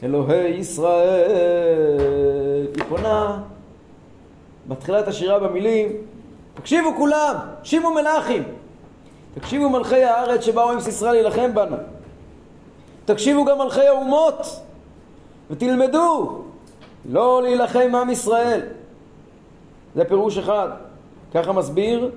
[0.02, 1.94] אלוהי ישראל.
[2.74, 3.38] היא פונה
[4.68, 5.88] בתחילת השירה במילים,
[6.54, 8.42] תקשיבו כולם, שימו מלאכים,
[9.34, 11.76] תקשיבו מלכי הארץ שבאו עם סיסרא להילחם בנו,
[13.04, 14.60] תקשיבו גם מלכי האומות
[15.50, 16.42] ותלמדו
[17.10, 18.60] לא להילחם עם ישראל.
[19.94, 20.68] זה פירוש אחד.
[21.34, 22.10] ככה מסביר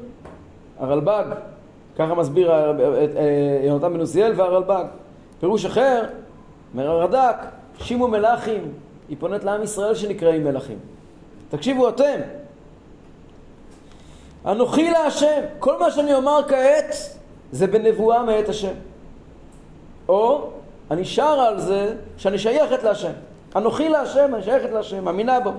[0.79, 1.23] הרלב"ג,
[1.97, 2.51] ככה מסביר
[3.63, 4.85] יונתן בן עוזיאל והרלב"ג.
[5.39, 6.03] פירוש אחר,
[6.73, 7.35] אומר הרד"ק,
[7.79, 8.71] שימו מלאכים,
[9.09, 10.77] היא פונית לעם ישראל שנקראים מלאכים.
[11.49, 12.19] תקשיבו אתם.
[14.47, 16.95] אנוכי להשם, כל מה שאני אומר כעת
[17.51, 18.73] זה בנבואה מאת השם.
[20.09, 20.49] או
[20.91, 23.11] אני שר על זה שאני שייכת להשם.
[23.55, 25.51] אנוכי להשם, אני שייכת להשם, מאמינה בו.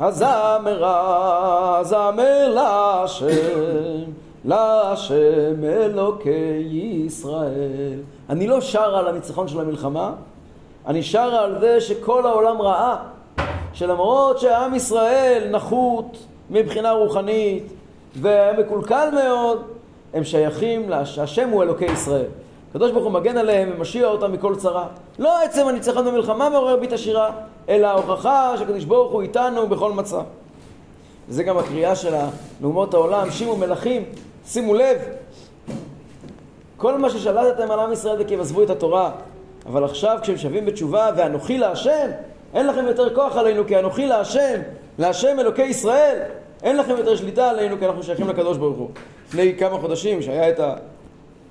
[0.00, 4.10] הזמר, הזמר להשם,
[4.44, 6.68] להשם אלוקי
[7.06, 8.00] ישראל.
[8.30, 10.12] אני לא שר על הניצחון של המלחמה,
[10.86, 12.96] אני שר על זה שכל העולם ראה
[13.72, 16.18] שלמרות שעם ישראל נחות
[16.50, 17.72] מבחינה רוחנית
[18.20, 19.62] ומקולקל מאוד,
[20.14, 22.26] הם שייכים, השם הוא אלוקי ישראל.
[22.70, 24.86] הקדוש ברוך הוא מגן עליהם ומשיע אותם מכל צרה.
[25.18, 27.30] לא עצם הניצחון במלחמה מעורר בי את השירה,
[27.68, 30.22] אלא ההוכחה שהקדוש ברוך הוא איתנו בכל מצב.
[31.28, 32.14] וזה גם הקריאה של
[32.60, 34.04] נאומות העולם, שימו מלכים,
[34.46, 34.98] שימו לב,
[36.76, 39.10] כל מה ששלטתם על עם ישראל זה כי הם עזבו את התורה,
[39.66, 42.10] אבל עכשיו כשהם שווים בתשובה ואנוכי להשם,
[42.54, 44.60] אין לכם יותר כוח עלינו כי אנוכי להשם,
[44.98, 46.22] להשם אלוקי ישראל,
[46.62, 48.90] אין לכם יותר שליטה עלינו כי אנחנו שייכים לקדוש ברוך הוא.
[49.28, 50.60] לפני כמה חודשים שהיה את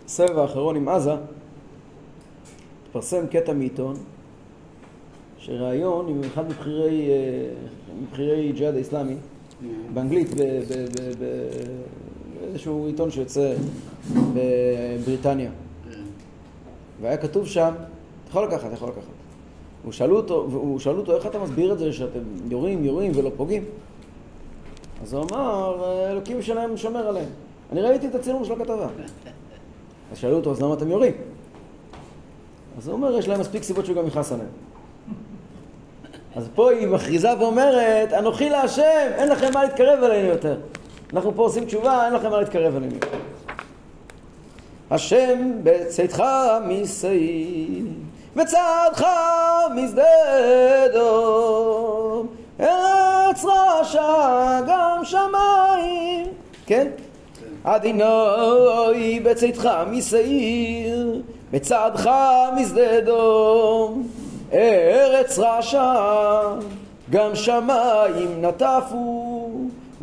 [0.05, 1.13] הסבב האחרון עם עזה,
[2.85, 3.95] התפרסם קטע מעיתון
[5.37, 7.15] שראיון עם אחד מבכירי, אה,
[8.01, 9.15] מבכירי ג'יהאד האיסלאמי
[9.93, 10.29] באנגלית
[12.39, 13.53] באיזשהו עיתון שיוצא
[14.13, 15.51] בבריטניה.
[17.01, 19.22] והיה כתוב שם, אתה יכול לקחת, אתה יכול לקחת
[19.87, 20.47] ושאלו אותו,
[20.79, 22.19] שאלו אותו איך אתה מסביר את זה שאתם
[22.49, 23.63] יורים, יורים ולא פוגעים
[25.03, 27.29] אז הוא אמר, אלוקים שלהם שומר עליהם
[27.71, 28.87] אני ראיתי את הצילום של הכתבה
[30.11, 31.13] אז שאלו אותו, אז למה אתם יורים?
[32.77, 34.49] אז הוא אומר, יש להם מספיק סיבות שהוא גם יכעס עליהם.
[36.35, 40.57] אז פה היא מכריזה ואומרת, אנוכי להשם, אין לכם מה להתקרב אלינו יותר.
[41.13, 42.95] אנחנו פה עושים תשובה, אין לכם מה להתקרב אלינו.
[44.91, 46.23] השם בצאתך
[46.67, 47.85] משעיר,
[48.35, 49.05] בצעדך
[49.75, 50.03] משדה
[50.93, 52.27] דום,
[52.59, 56.27] ארץ רשע גם שמיים.
[56.65, 56.87] כן?
[57.63, 62.09] עדינוי בצאתך משעיר, בצעדך
[62.57, 64.07] משדה דום,
[64.53, 65.93] ארץ רשע,
[67.09, 69.49] גם שמיים נטפו,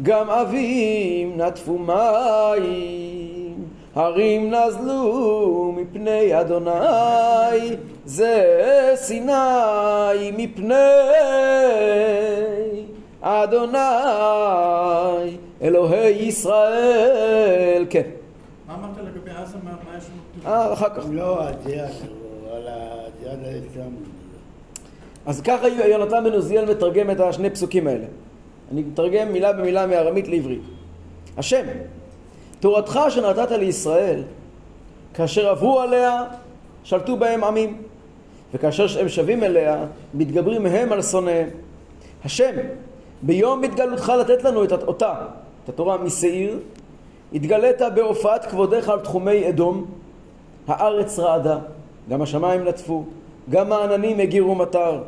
[0.02, 3.54] גם אבים נטפו מים,
[3.94, 7.76] הרים נזלו מפני אדוני,
[8.10, 10.74] זה סיני מפני
[13.20, 13.78] אדוני,
[15.62, 18.02] אלוהי ישראל, כן.
[18.68, 19.58] מה אמרת לגבי עזה?
[19.64, 20.04] מה יש
[20.44, 20.54] לנו?
[20.54, 21.04] אה, אחר כך.
[21.10, 21.90] לא הג'יהאד,
[22.52, 23.96] על הג'יהאד האסלאמי.
[25.26, 28.06] אז ככה יונתן בן עוזיאל מתרגם את השני פסוקים האלה.
[28.72, 30.62] אני מתרגם מילה במילה מארמית לעברית.
[31.36, 31.66] השם,
[32.60, 34.22] תורתך שנתת לישראל,
[35.14, 36.24] כאשר עברו עליה,
[36.84, 37.82] שלטו בהם עמים,
[38.54, 39.84] וכאשר הם שבים אליה,
[40.14, 41.48] מתגברים הם על שונאיהם.
[42.24, 42.52] השם,
[43.22, 45.14] ביום התגלותך לתת לנו את אותה,
[45.64, 46.58] את התורה משעיר,
[47.32, 49.84] התגלית בהופעת כבודך על תחומי אדום,
[50.68, 51.58] הארץ רעדה,
[52.10, 53.04] גם השמיים נטפו,
[53.50, 55.02] גם העננים הגירו מטר,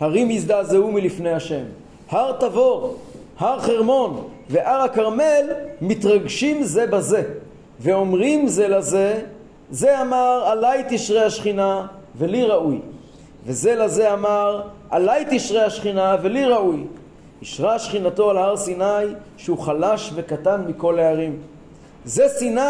[0.00, 1.64] הרים הזדעזעו מלפני השם.
[2.10, 2.96] הר תבור,
[3.38, 7.22] הר חרמון והר הכרמל מתרגשים זה בזה,
[7.80, 9.20] ואומרים זה לזה,
[9.70, 12.80] זה אמר עלי תשרה השכינה ולי ראוי,
[13.46, 16.84] וזה לזה אמר עלי תשרה השכינה ולי ראוי.
[17.40, 21.38] אישרה שכינתו על הר סיני שהוא חלש וקטן מכל הערים.
[22.04, 22.60] זה סיני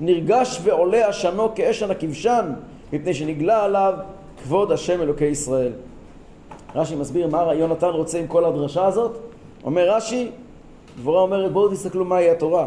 [0.00, 2.52] נרגש ועולה עשנו כאשן הכבשן
[2.92, 3.94] מפני שנגלה עליו
[4.42, 5.72] כבוד השם אלוקי ישראל.
[6.74, 9.18] רש"י מסביר מה יונתן רוצה עם כל הדרשה הזאת.
[9.64, 10.30] אומר רש"י,
[10.98, 12.66] דבורה אומרת בואו תסתכלו מהי התורה,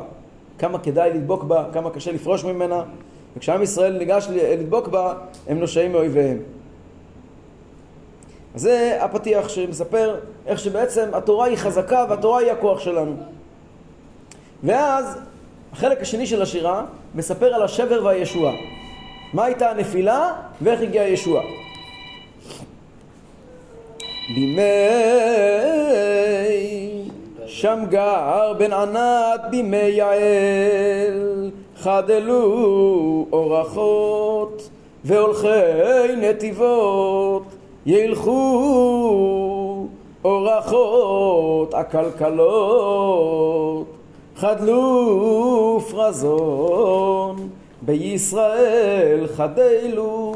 [0.57, 2.83] כמה כדאי לדבוק בה, כמה קשה לפרוש ממנה,
[3.37, 5.13] וכשעם ישראל ניגש לדבוק בה,
[5.47, 6.37] הם נושעים מאויביהם.
[8.55, 10.15] זה הפתיח שמספר
[10.47, 13.15] איך שבעצם התורה היא חזקה והתורה היא הכוח שלנו.
[14.63, 15.17] ואז
[15.73, 18.53] החלק השני של השירה מספר על השבר והישועה.
[19.33, 21.43] מה הייתה הנפילה ואיך הגיעה הישועה.
[24.35, 24.61] בימי
[27.45, 34.69] שמגר בן ענת בימי יעל חדלו אורחות
[35.05, 37.43] והולכי נתיבות
[37.85, 38.37] ילכו
[40.25, 43.05] אורחות הכלכלות
[44.35, 47.49] חדלו פרזון
[47.81, 50.33] בישראל חדלו.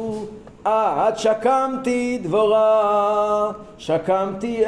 [0.65, 4.63] עד שקמתי דבורה שקמתי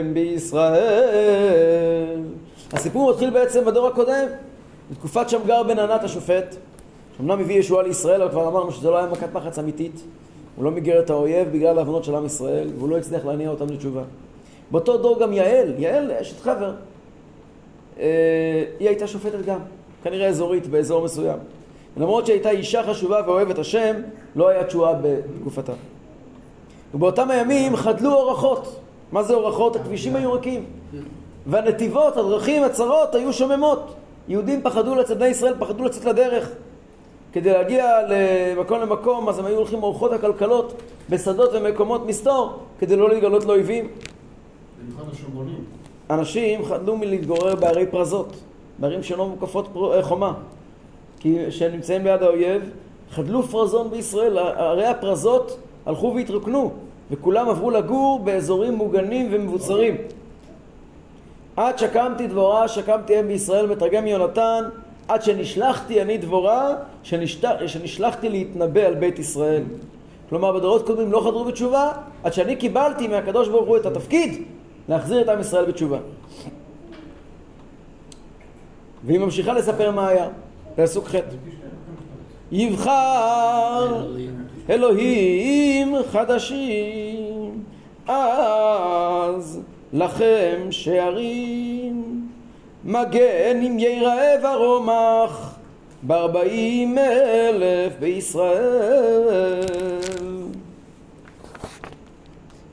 [0.00, 2.20] אם בישראל.
[2.72, 4.26] הסיפור מתחיל בעצם בדור הקודם
[4.90, 6.56] בתקופת שמגר בן ענת השופט
[7.16, 10.02] שאומנם הביא ישועה לישראל אבל כבר אמרנו שזה לא היה מכת מחץ אמיתית
[10.56, 13.66] הוא לא מיגר את האויב בגלל ההבנות של עם ישראל, והוא לא הצליח להניע אותם
[13.66, 14.02] לתשובה.
[14.70, 16.74] באותו דור גם יעל, יעל אשת חבר,
[17.98, 19.58] אה, היא הייתה שופטת גם,
[20.02, 21.38] כנראה אזורית באזור מסוים.
[21.96, 23.96] למרות שהייתה אישה חשובה ואוהבת השם,
[24.36, 25.72] לא היה תשועה בתקופתה.
[26.94, 28.80] ובאותם הימים חדלו אורחות.
[29.12, 29.76] מה זה אורחות?
[29.76, 30.64] הכבישים היו רכים.
[31.46, 33.94] והנתיבות, הדרכים, הצרות, היו שוממות.
[34.28, 36.50] יהודים פחדו לצאת, בני ישראל פחדו לצאת לדרך.
[37.32, 43.08] כדי להגיע למקום למקום, אז הם היו הולכים אורחות הכלכלות בשדות ומקומות מסתור, כדי לא
[43.08, 43.88] להתגלות לאויבים.
[46.10, 48.36] אנשים חדלו מלהתגורר בערי פרזות,
[48.78, 49.68] בערים שלא מוקפות.
[49.94, 50.32] אה, חומה,
[51.20, 52.70] כי כשהם נמצאים ליד האויב,
[53.10, 56.72] חדלו פרזון בישראל, ערי הפרזות הלכו והתרוקנו,
[57.10, 59.96] וכולם עברו לגור באזורים מוגנים ומבוצרים.
[61.56, 64.64] עד שקמתי דבורה, שקמתי אם בישראל, מתרגם יונתן,
[65.08, 67.44] עד שנשלחתי אני דבורה, שנשת...
[67.66, 69.62] שנשלחתי להתנבא על בית ישראל.
[70.28, 71.92] כלומר, בדורות קודמים לא חדרו בתשובה,
[72.24, 74.42] עד שאני קיבלתי מהקדוש ברוך הוא את התפקיד
[74.88, 75.98] להחזיר את עם ישראל בתשובה.
[79.04, 80.28] והיא ממשיכה לספר מה היה,
[80.76, 81.14] פסוק ח'
[82.52, 84.06] יבחר
[84.70, 87.62] אלוהים חדשים
[88.08, 89.60] אז
[89.92, 92.28] לכם שערים
[92.84, 95.54] מגן אם ייראה ורומח
[96.02, 99.60] בארבעים אלף בישראל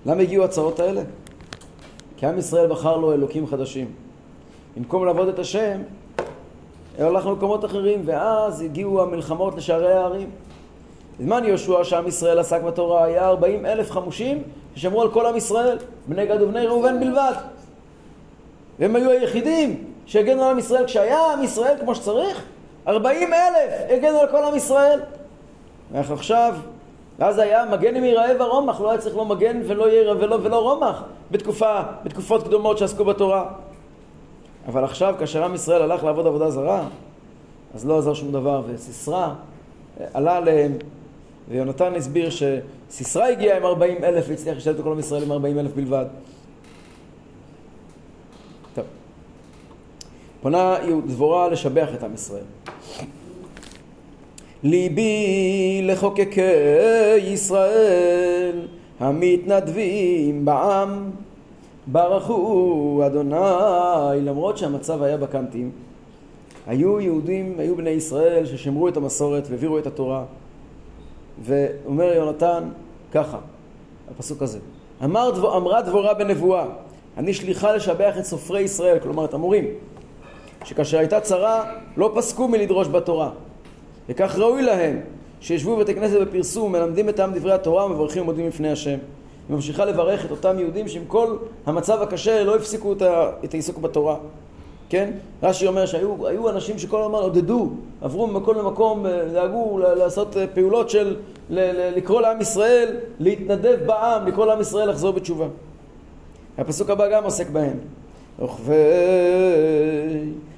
[0.05, 1.01] למה הגיעו הצעות האלה?
[2.17, 3.87] כי עם ישראל בחר לו אלוקים חדשים.
[4.77, 5.81] במקום לעבוד את השם,
[6.99, 10.29] הלך למקומות אחרים, ואז הגיעו המלחמות לשערי הערים.
[11.19, 14.43] בזמן יהושע שעם ישראל עסק בתורה היה ארבעים אלף חמושים
[14.75, 17.33] ששמרו על כל עם ישראל, בני גד ובני ראובן בלבד.
[18.79, 20.85] והם היו היחידים שהגנו על עם ישראל.
[20.85, 22.43] כשהיה עם ישראל כמו שצריך,
[22.87, 24.99] ארבעים אלף הגנו על כל עם ישראל.
[25.95, 26.55] איך עכשיו
[27.19, 30.61] ואז היה מגן אם ייראה ורומח, לא היה צריך לא מגן ולא ייראה ולא, ולא
[30.61, 33.45] רומח בתקופה, בתקופות קדומות שעסקו בתורה.
[34.67, 36.83] אבל עכשיו, כאשר עם ישראל הלך לעבוד עבודה זרה,
[37.75, 39.27] אז לא עזר שום דבר, וסיסרא
[40.13, 40.77] עלה עליהם,
[41.49, 45.59] ויונתן הסביר שסיסרא הגיע עם 40 אלף והצליח לשלט את כל עם ישראל עם 40
[45.59, 46.05] אלף בלבד.
[48.75, 48.85] טוב.
[50.41, 50.75] פונה
[51.07, 52.43] דבורה לשבח את עם ישראל.
[54.63, 56.41] ליבי לחוקקי
[57.17, 58.67] ישראל
[58.99, 61.09] המתנדבים בעם
[61.87, 65.71] ברכו אדוני למרות שהמצב היה בקנטים
[66.67, 70.25] היו יהודים, היו בני ישראל ששמרו את המסורת והעבירו את התורה
[71.41, 72.63] ואומר יונתן
[73.11, 73.37] ככה,
[74.11, 74.59] הפסוק הזה
[75.03, 76.65] אמר דבור, אמרה דבורה בנבואה
[77.17, 79.65] אני שליחה לשבח את סופרי ישראל, כלומר את המורים
[80.63, 83.29] שכאשר הייתה צרה לא פסקו מלדרוש בתורה
[84.09, 84.99] וכך ראוי להם
[85.41, 88.97] שישבו בבתי כנסת בפרסום, מלמדים את העם דברי התורה ומברכים ומודים לפני השם.
[89.49, 92.93] היא ממשיכה לברך את אותם יהודים שעם כל המצב הקשה לא הפסיקו
[93.43, 94.17] את העיסוק בתורה.
[94.89, 95.11] כן?
[95.43, 97.69] רש"י אומר שהיו אנשים שכל הזמן עודדו,
[98.01, 101.15] עברו ממקום למקום, אה, דאגו לעשות אה, פעולות של
[101.95, 105.45] לקרוא לעם ישראל, להתנדב בעם, לקרוא לעם ישראל לחזור בתשובה.
[106.57, 107.77] הפסוק הבא גם עוסק בהם.
[108.39, 108.73] רוכבי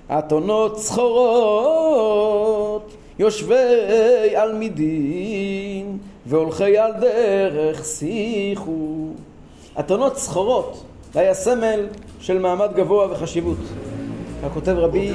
[0.09, 2.15] אתונות צחורות
[3.19, 9.07] יושבי על מידין והולכי על דרך שיחו.
[9.79, 10.83] אתונות סחורות,
[11.13, 11.88] זה היה סמל
[12.19, 13.57] של מעמד גבוה וחשיבות.
[14.45, 15.12] כך כותב רבי...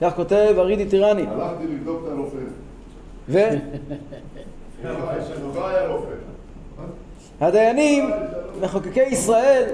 [0.00, 1.22] כך כותב ארידי טירני.
[1.26, 2.36] הלכתי לבדוק את הרופא.
[3.28, 3.38] ו?
[7.40, 8.10] הדיינים,
[8.60, 9.64] מחוקקי ישראל,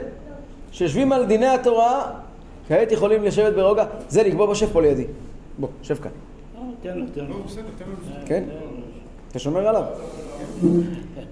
[0.73, 2.13] שיושבים על דיני התורה,
[2.69, 3.85] כעת יכולים לשבת ברוגע.
[4.09, 5.05] זה לגבוע בשב פה לידי.
[5.59, 6.11] בוא, שב כאן.
[6.83, 7.35] תן לו, תן לו.
[8.27, 8.45] כן?
[9.31, 9.85] אתה שומר עליו.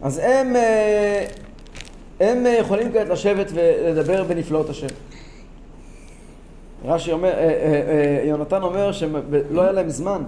[0.03, 1.27] אז הם, אה,
[2.21, 4.87] הם יכולים כעת לשבת ולדבר בנפלאות השם.
[6.85, 10.23] רש"י אומר, אה, אה, יונתן אומר שלא היה להם זמן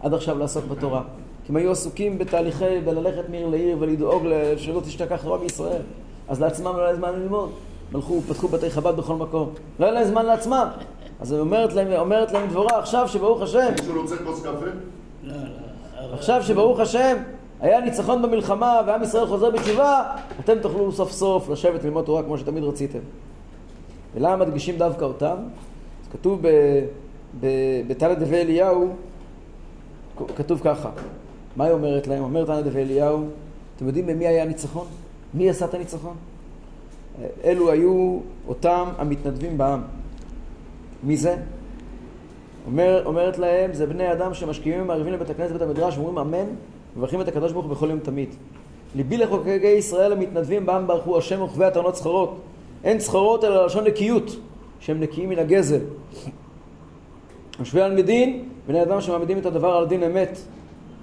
[0.00, 1.02] עד עכשיו לעסוק בתורה.
[1.44, 4.22] כי הם היו עסוקים בתהליכי, בללכת מעיר לעיר ולדאוג
[4.56, 5.82] שלא תשתכח תורה בישראל.
[6.28, 7.50] אז לעצמם לא היה זמן ללמוד.
[7.94, 9.50] הלכו, פתחו בתי חב"ד בכל מקום.
[9.78, 10.68] לא היה להם זמן לעצמם.
[11.20, 13.70] אז אומרת להם, אומרת להם דבורה, עכשיו שברוך השם...
[13.78, 14.66] מישהו רוצה כוס קפה?
[16.12, 17.16] עכשיו שברוך השם
[17.64, 22.38] היה ניצחון במלחמה ועם ישראל חוזר בתשובה, אתם תוכלו סוף סוף לשבת ללמוד תורה כמו
[22.38, 22.98] שתמיד רציתם.
[24.14, 25.36] ולמה מדגישים דווקא אותם?
[26.02, 26.42] אז כתוב
[27.86, 28.88] בתנא דבי אליהו,
[30.36, 30.90] כתוב ככה,
[31.56, 32.22] מה היא אומרת להם?
[32.22, 33.24] אומרת תנא דבי אליהו,
[33.76, 34.86] אתם יודעים במי היה הניצחון?
[35.34, 36.16] מי עשה את הניצחון?
[37.44, 39.82] אלו היו אותם המתנדבים בעם.
[41.02, 41.36] מי זה?
[42.66, 46.46] אומר, אומרת להם, זה בני אדם שמשקיעים ומערבים לבית הכנסת ובית המדרש ואומרים אמן,
[46.96, 48.28] מברכים את הקדוש ברוך הוא בכל יום תמיד.
[48.94, 52.40] ליבי לחוקקי ישראל המתנדבים בעם ברכו השם וכבי הטענות צחרות.
[52.84, 54.36] אין צחרות אלא לשון נקיות,
[54.80, 55.80] שהם נקיים מן הגזל.
[57.58, 60.38] יושבי על מדין, בני אדם שמעמידים את הדבר על דין אמת,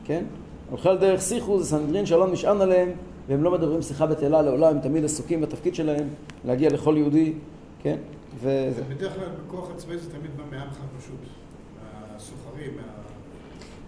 [0.05, 0.23] כן?
[0.69, 2.89] הולכי על דרך שיחו זה סנהדרין שהעולם נשען עליהם,
[3.27, 6.07] והם לא מדברים שיחה בטלה לעולם, הם תמיד עסוקים בתפקיד שלהם,
[6.45, 7.33] להגיע לכל יהודי,
[7.81, 7.97] כן?
[8.39, 8.69] ו...
[8.75, 11.15] זה בדרך כלל בכוח הצבאי זה תמיד בא מעמך פשוט,
[12.13, 12.81] מהסוחרים, מה...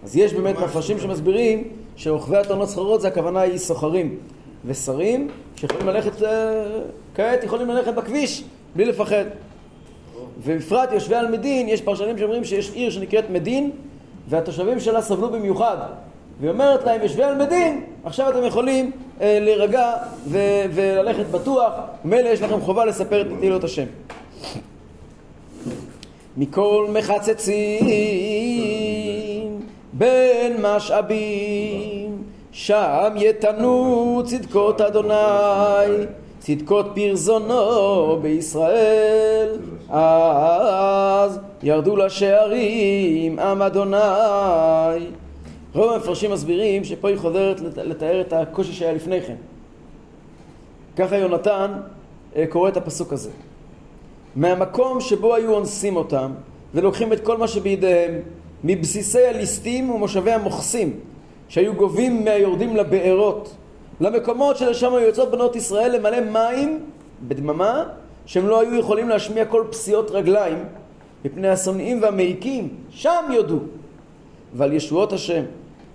[0.04, 4.16] אז יש באמת מפרשים שמסבירים שרוכבי הטענות סחרות זה הכוונה היא סוחרים
[4.64, 6.64] ושרים שיכולים ללכת, אה,
[7.14, 8.44] כעת יכולים ללכת בכביש
[8.76, 9.24] בלי לפחד.
[10.42, 13.70] ובפרט יושבי על מדין, יש פרשנים שאומרים שיש עיר שנקראת מדין
[14.28, 15.76] והתושבים שלה סבלו במיוחד.
[16.40, 18.90] והיא אומרת להם, יושבי על מדין, עכשיו אתם יכולים
[19.20, 19.92] אה, להירגע
[20.26, 21.72] ו- וללכת בטוח,
[22.04, 23.84] ומילא יש לכם חובה לספר את נטילות השם.
[26.36, 27.86] מכל מחצצים
[29.98, 32.22] בין משאבים,
[32.52, 35.14] שם יתנו צדקות אדוני,
[36.38, 39.56] צדקות פרזונו בישראל,
[39.90, 43.96] אז ירדו לשערים עם אדוני.
[45.74, 49.34] רוב המפרשים מסבירים שפה היא חוזרת לת- לתאר את הקושי שהיה לפני כן.
[50.96, 51.72] ככה יונתן
[52.36, 53.30] אה, קורא את הפסוק הזה.
[54.36, 56.30] מהמקום שבו היו אונסים אותם
[56.74, 58.14] ולוקחים את כל מה שבידיהם
[58.64, 61.00] מבסיסי הליסטים ומושבי המוכסים
[61.48, 63.56] שהיו גובים מהיורדים לבארות
[64.00, 66.84] למקומות שלשם היו יוצאות בנות ישראל למלא מים
[67.28, 67.84] בדממה
[68.26, 70.64] שהם לא היו יכולים להשמיע כל פסיעות רגליים
[71.24, 73.58] מפני השונאים והמעיקים שם יודו.
[74.54, 75.42] ועל ישועות השם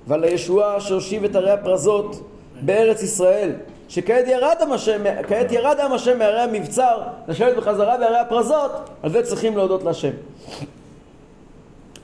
[0.07, 2.23] ועל הישועה שהושיב את ערי הפרזות
[2.61, 3.51] בארץ ישראל
[3.89, 8.71] שכעת ירד עם השם, כעת ירד עם השם מהרי המבצר לשבת בחזרה בערי הפרזות
[9.03, 10.11] על זה צריכים להודות להשם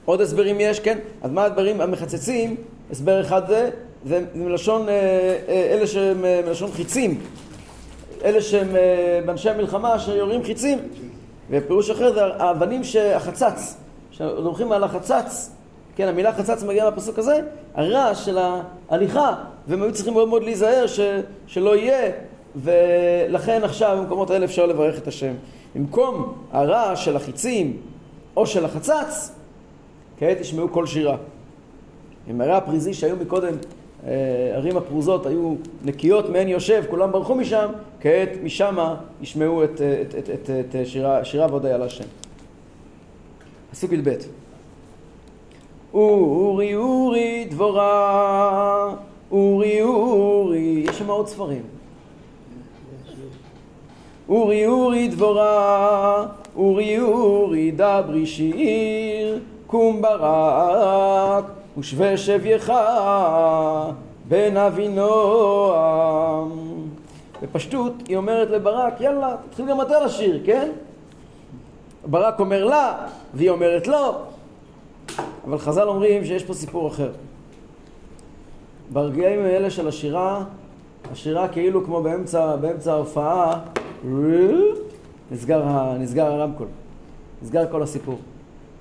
[0.05, 0.97] עוד הסברים יש, כן?
[1.21, 2.55] אז מה הדברים המחצצים?
[2.91, 3.69] הסבר אחד זה,
[4.05, 4.93] זה מלשון, אה,
[5.47, 7.21] אה, אלה שהם אה, מלשון חיצים
[8.23, 8.67] אלה שהם
[9.25, 10.79] באנשי המלחמה שיורים חיצים
[11.49, 13.77] ופירוש אחר זה האבנים שהחצץ
[14.11, 15.51] שהולכים על החצץ
[15.95, 17.39] כן, המילה חצץ מגיעה מהפסוק הזה,
[17.75, 18.37] הרעש של
[18.89, 19.33] ההליכה,
[19.67, 20.99] והם היו צריכים מאוד מאוד להיזהר ש,
[21.47, 22.11] שלא יהיה,
[22.55, 25.33] ולכן עכשיו במקומות האלה אפשר לברך את השם.
[25.75, 27.77] במקום הרעש של החיצים
[28.37, 29.31] או של החצץ,
[30.17, 31.17] כעת ישמעו קול שירה.
[32.39, 33.53] ערי הפריזי שהיו מקודם,
[34.07, 35.55] אה, ערים הפרוזות היו
[35.85, 41.25] נקיות מעין יושב, כולם ברחו משם, כעת משמה ישמעו את, את, את, את, את שירה,
[41.25, 42.05] שירה והודיה להשם.
[43.71, 44.09] פסוק י"ב
[45.93, 48.95] אורי אורי דבורה,
[49.31, 51.61] אורי אורי, יש שם עוד ספרים.
[54.29, 61.43] אורי אורי דבורה, אורי אורי דברי שיר, קום ברק,
[61.77, 62.73] ושווה שבייך
[64.27, 66.49] בן אבינועם.
[67.41, 70.71] בפשטות היא אומרת לברק, יאללה, תתחיל גם אתה לשיר, כן?
[72.05, 74.11] ברק אומר לה, והיא אומרת לו,
[75.47, 77.11] אבל חז"ל אומרים שיש פה סיפור אחר.
[78.93, 80.43] ברגעים האלה של השירה,
[81.11, 83.59] השירה כאילו כמו באמצע, באמצע ההופעה,
[85.31, 85.63] נסגר,
[85.99, 86.67] נסגר הרמקול,
[87.41, 88.17] נסגר כל הסיפור.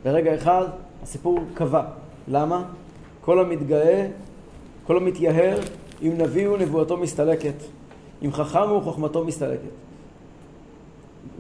[0.05, 0.65] ברגע אחד
[1.03, 1.83] הסיפור קבע.
[2.29, 2.65] למה?
[3.21, 4.07] כל המתגאה,
[4.87, 5.59] כל המתייהר,
[6.03, 7.55] אם נביא הוא נבואתו מסתלקת,
[8.25, 9.75] אם חכם הוא חוכמתו מסתלקת.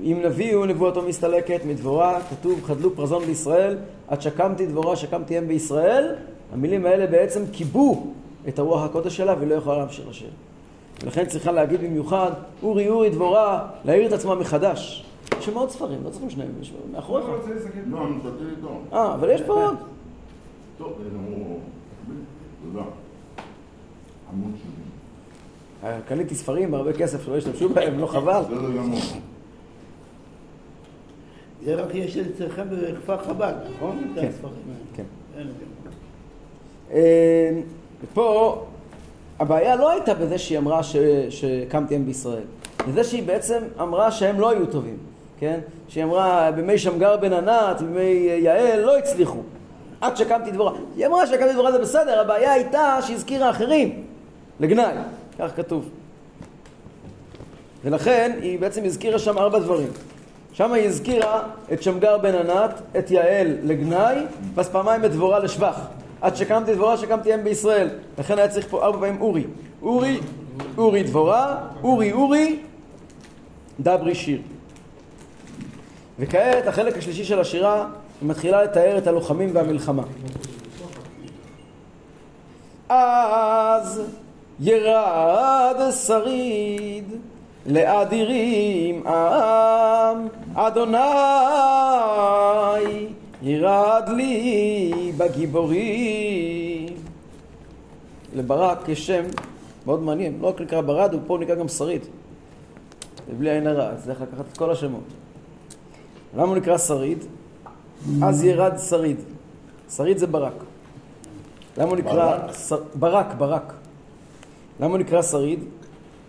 [0.02, 3.76] אם נביא הוא נבואתו מסתלקת, מדבורה כתוב חדלו פרזון בישראל,
[4.08, 6.14] עד שקמתי דבורה שקמתי אם בישראל,
[6.52, 8.06] המילים האלה בעצם כיבו
[8.48, 10.30] את הרוח הקודש שלה והיא לא יכולה להמשיך לשיר.
[11.02, 12.30] ולכן צריכה להגיד במיוחד,
[12.62, 15.04] אורי אורי דבורה, להעיר את עצמה מחדש.
[15.38, 17.26] יש שם עוד ספרים, לא צריכים שניים, יש מאחוריך.
[17.86, 18.80] לא, אני מסתכל איתו.
[18.92, 19.76] אה, אבל יש פה עוד.
[20.78, 21.58] טוב, נו,
[22.64, 22.84] תודה.
[24.32, 25.88] עמוד שלי.
[25.90, 28.40] אה, קניתי ספרים בהרבה כסף שלא השתמשו בהם, לא חבל.
[28.40, 29.00] בסדר גמור.
[31.64, 34.12] זה רק יש אצלכם בכפר חב"ד, נכון?
[34.14, 34.30] כן.
[34.96, 35.02] כן.
[35.34, 35.44] כן.
[36.92, 37.60] אה,
[38.14, 38.58] פה
[39.38, 40.96] הבעיה לא הייתה בזה שהיא אמרה ש,
[41.30, 42.44] שקמתי אם בישראל,
[42.88, 44.96] בזה שהיא בעצם אמרה שהם לא היו טובים,
[45.38, 45.60] כן?
[45.88, 49.38] שהיא אמרה בימי שמגר בן ענת, בימי יעל לא הצליחו,
[50.00, 50.72] עד שקמתי דבורה.
[50.96, 54.04] היא אמרה שקמתי דבורה זה בסדר, הבעיה הייתה שהזכירה אחרים
[54.60, 54.94] לגנאי,
[55.38, 55.88] כך כתוב.
[57.84, 59.88] ולכן היא בעצם הזכירה שם ארבע דברים.
[60.52, 64.16] שם היא הזכירה את שמגר בן ענת, את יעל לגנאי,
[64.54, 65.80] ואז פעמיים את דבורה לשבח.
[66.20, 67.88] עד שקמתי דבורה, שקמתי אם בישראל.
[68.18, 69.44] לכן היה צריך פה ארבע פעמים אורי.
[69.82, 70.20] אורי,
[70.78, 72.58] אורי דבורה, אורי אורי,
[73.80, 74.38] דברי שיר.
[76.18, 77.86] וכעת החלק השלישי של השירה,
[78.20, 80.02] היא מתחילה לתאר את הלוחמים והמלחמה.
[82.88, 84.02] אז
[84.60, 87.04] ירד שריד
[87.66, 90.98] לאדירים עם אדוני
[93.42, 96.86] ירד לי בגיבורים.
[98.36, 99.24] לברק יש שם
[99.86, 102.02] מאוד מעניין, לא רק נקרא ברד, הוא פה נקרא גם שריד.
[103.30, 105.23] ובלי עין הרע, אז צריך לקחת את כל השמות.
[106.34, 107.18] למה הוא נקרא שריד?
[108.22, 109.16] אז ירד שריד.
[109.96, 110.52] שריד זה ברק.
[111.78, 112.38] למה הוא נקרא...
[112.38, 112.54] ברק?
[112.94, 113.72] ברק, ברק.
[114.80, 115.60] למה הוא נקרא שריד?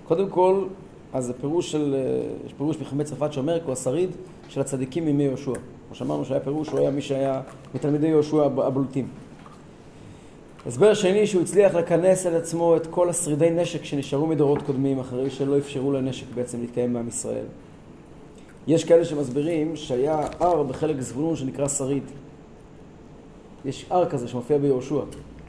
[0.07, 0.63] קודם כל,
[1.13, 1.95] אז הפירוש של...
[1.97, 4.09] אה, יש פירוש מחמי צרפת שאומר, הוא השריד
[4.49, 5.51] של הצדיקים מימי יהושע.
[5.87, 7.41] כמו שאמרנו שהיה פירוש, הוא היה מי שהיה
[7.75, 9.07] מתלמידי יהושע הב- הבולטים.
[10.67, 15.29] הסבר שני שהוא הצליח לכנס על עצמו את כל השרידי נשק שנשארו מדורות קודמים אחרי
[15.29, 17.45] שלא אפשרו לנשק בעצם להתקיים בעם ישראל.
[18.67, 22.03] יש כאלה שמסבירים שהיה הר בחלק זבולון שנקרא שריד.
[23.65, 25.01] יש הר כזה שמופיע ביהושע.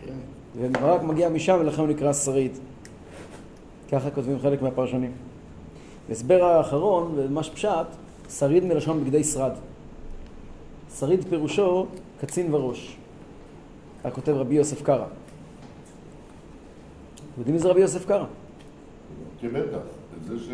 [0.05, 0.15] כן.
[0.61, 2.53] וברק מגיע משם ולכן הוא נקרא שריד.
[3.93, 5.13] ככה כותבים חלק מהפרשנים.
[6.09, 7.87] ההסבר האחרון, וממש פשט,
[8.39, 9.53] שריד מלשון בגדי שרד.
[10.99, 11.87] שריד פירושו
[12.21, 12.97] קצין וראש.
[14.05, 15.07] כך כותב רבי יוסף קרא.
[17.39, 18.25] יודעים מי זה רבי יוסף קרא?
[19.41, 19.96] כן, בטח.
[20.27, 20.49] זה ש...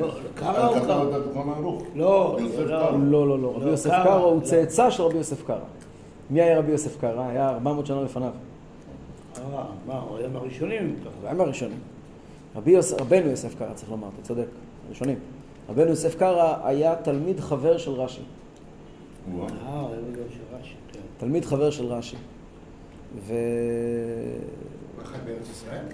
[0.00, 0.76] לא, קרא?
[0.76, 1.82] את השולחן ערוך.
[1.94, 2.98] לא, לא.
[2.98, 3.52] לא, לא, לא.
[3.56, 3.90] רבי יוסף.
[3.90, 4.40] קרא הוא.
[4.40, 5.58] צאצא של רבי יוסף קרא.
[6.30, 7.26] מי היה רבי יוסף קרא?
[7.28, 8.30] היה 400 שנה לפניו.
[9.38, 10.96] אה, מה, הוא היה מהראשונים.
[11.04, 11.78] הוא היה מהראשונים.
[12.56, 14.46] רבי יוסף, רבנו יוסף קרא, צריך לומר, אתה צודק,
[14.86, 15.18] הראשונים.
[15.68, 18.20] רבנו יוסף קרא היה תלמיד חבר של רש"י.
[18.20, 19.50] אה, הוא היה
[20.12, 21.00] גם של רש"י, כן.
[21.18, 22.16] תלמיד חבר של רש"י.
[23.26, 23.34] ו...
[24.96, 25.84] הוא חי בארץ ישראל?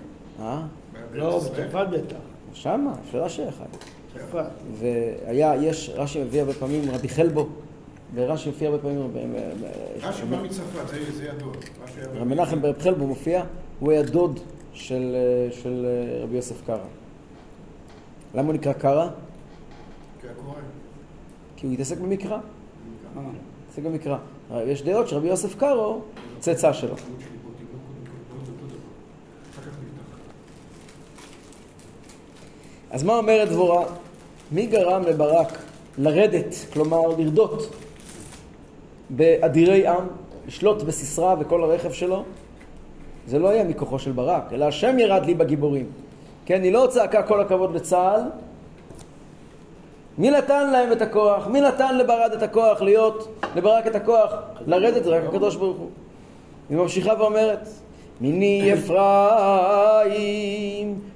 [0.41, 0.63] אה?
[1.13, 1.39] לא?
[1.39, 2.17] בצרפת בטח.
[2.55, 3.65] שמה, של רש"י אחד.
[4.79, 7.47] והיה, יש, רש"י מביא הרבה פעמים רבי חלבו,
[8.15, 9.11] ורש"י מופיע הרבה פעמים,
[10.03, 11.53] רש"י בא מצרפת, זה- זה ידוע.
[11.85, 13.45] רש"י היה רבי מנחם ברב חלבו מופיע,
[13.81, 14.41] הוא היה דוד
[14.73, 15.17] של,
[15.51, 16.77] של אה, רבי יוסף קרא.
[18.35, 19.09] למה הוא נקרא קרא?
[21.57, 22.39] כי הוא התעסק במקרא.
[23.67, 24.17] התעסק במקרא.
[24.67, 26.01] יש דעות שרבי יוסף קארו
[26.39, 26.95] צאצא שלו.
[26.95, 27.81] התלמוד שלי פה, תלמוד
[28.31, 28.77] קודם כל, כל אותו דבר.
[29.55, 30.17] אחר כך נפתח.
[32.95, 33.85] אז מה אומרת דבורה?
[34.53, 35.59] מי גרם לברק
[35.99, 37.77] לרדת, כלומר לרדות
[39.11, 40.07] באדירי עם,
[40.47, 42.25] לשלוט בסיסרא וכל הרכב שלו?
[43.27, 45.87] זה לא היה מכוחו של ברק, אלא השם ירד לי בגיבורים.
[46.47, 48.21] כן, היא לא צעקה כל הכבוד לצה"ל.
[50.19, 51.47] מי נתן להם את הכוח?
[51.47, 54.35] מי נתן לברד את הכוח להיות, לברק את הכוח
[54.67, 55.05] לרדת?
[55.05, 55.91] זה רק הקדוש ברוך הוא.
[56.71, 57.69] היא ממשיכה ואומרת,
[58.21, 60.15] מיני אפרים,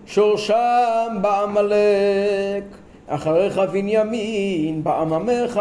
[0.07, 2.64] שורשם בעמלק,
[3.07, 5.61] אחריך בנימין בעממך,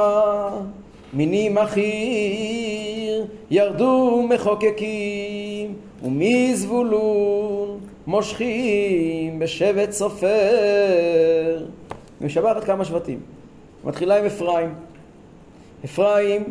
[1.13, 5.73] מיני מכיר, ירדו מחוקקים,
[6.03, 11.65] ומזבולון מושכים בשבט סופר.
[12.21, 13.19] משבחת כמה שבטים.
[13.83, 14.73] מתחילה עם אפרים.
[15.85, 16.43] אפרים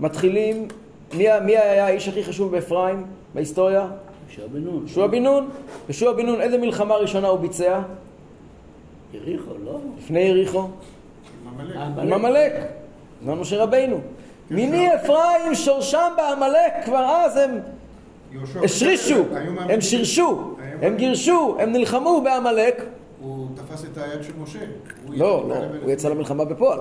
[0.00, 0.68] מתחילים,
[1.14, 3.04] מי, מי היה האיש הכי חשוב באפרים
[3.34, 3.86] בהיסטוריה?
[4.34, 4.76] משה בן נון.
[4.86, 5.48] יהושע בן נון.
[5.88, 7.80] יהושע בן נון, איזה מלחמה ראשונה הוא ביצע?
[9.14, 9.78] יריחו, לא?
[9.98, 10.58] לפני יריחו?
[10.60, 10.68] עם
[11.60, 11.76] עמלק.
[11.98, 12.52] עם עמלק.
[13.22, 14.00] זמן משה רבינו.
[14.50, 17.50] מיני אפרים שורשם בעמלק, כבר אז הם
[18.64, 19.24] השרישו,
[19.68, 19.80] הם
[20.10, 20.36] היו
[20.82, 22.84] הם גירשו, הם נלחמו בעמלק.
[23.20, 24.58] הוא תפס את היד של משה.
[25.06, 25.54] הוא לא, לא.
[25.82, 26.78] הוא יצא למלחמה בפועל.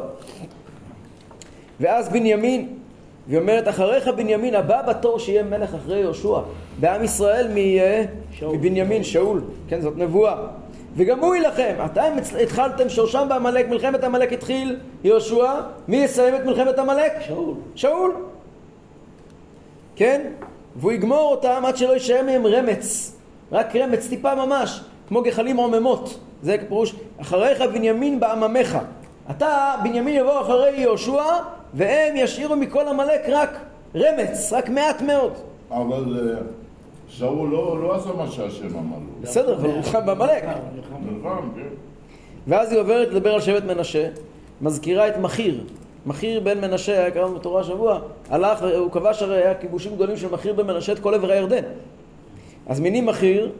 [1.79, 2.79] ואז בנימין,
[3.27, 6.39] והיא אומרת, אחריך בנימין, הבא בתור שיהיה מלך אחרי יהושע.
[6.79, 8.05] בעם ישראל מי יהיה?
[8.31, 8.55] שאול.
[8.55, 9.41] מבנימין, שאול.
[9.67, 10.35] כן, זאת נבואה.
[10.95, 11.73] וגם הוא יילחם.
[11.85, 12.11] אתם
[12.41, 15.53] התחלתם שורשם בעמלק, מלחמת עמלק התחיל, יהושע.
[15.87, 17.13] מי יסיים את מלחמת עמלק?
[17.27, 17.53] שאול.
[17.75, 18.11] שאול.
[19.95, 20.21] כן?
[20.75, 23.15] והוא יגמור אותם עד שלא יישאר מהם רמץ.
[23.51, 26.19] רק רמץ, טיפה ממש, כמו גחלים עוממות.
[26.41, 28.77] זה פירוש, אחריך בנימין בעממך.
[29.31, 31.23] אתה, בנימין יבוא אחרי יהושע,
[31.73, 33.49] והם ישאירו מכל עמלק רק
[33.95, 35.33] רמץ, רק מעט מאוד.
[35.71, 36.41] אבל אה,
[37.07, 39.21] שאול לא לא עשה מה שהשם אמר לו.
[39.21, 40.43] בסדר, אבל הוא נלחם בעמלק.
[40.43, 40.95] נלחם.
[41.05, 41.61] נלחם, כן.
[42.47, 44.09] ואז היא עוברת לדבר על שבט מנשה,
[44.61, 45.63] מזכירה את מחיר.
[46.05, 47.99] מחיר בן מנשה, היה קראנו בתורה השבוע,
[48.29, 51.63] הלך, הוא כבש הרי היה כיבושים גדולים של מחיר בן מנשה את כל עבר הירדן.
[52.67, 53.51] אז מיני מחיר,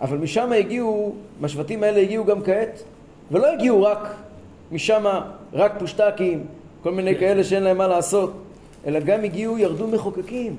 [0.00, 2.82] אבל משם הגיעו, מהשבטים האלה הגיעו גם כעת,
[3.30, 4.14] ולא הגיעו רק
[4.72, 5.04] משם,
[5.52, 6.46] רק פושטקים,
[6.82, 8.32] כל מיני כאלה שאין להם מה לעשות,
[8.86, 10.56] אלא גם הגיעו, ירדו מחוקקים.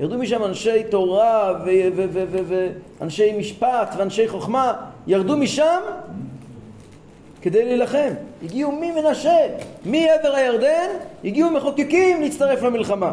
[0.00, 2.68] ירדו משם אנשי תורה ו- ו- ו- ו-
[3.00, 4.72] ואנשי משפט ואנשי חוכמה,
[5.06, 5.80] ירדו משם
[7.42, 8.10] כדי להילחם.
[8.44, 9.36] הגיעו ממנשה,
[9.84, 10.88] מעבר הירדן,
[11.24, 13.12] הגיעו מחוקקים להצטרף למלחמה.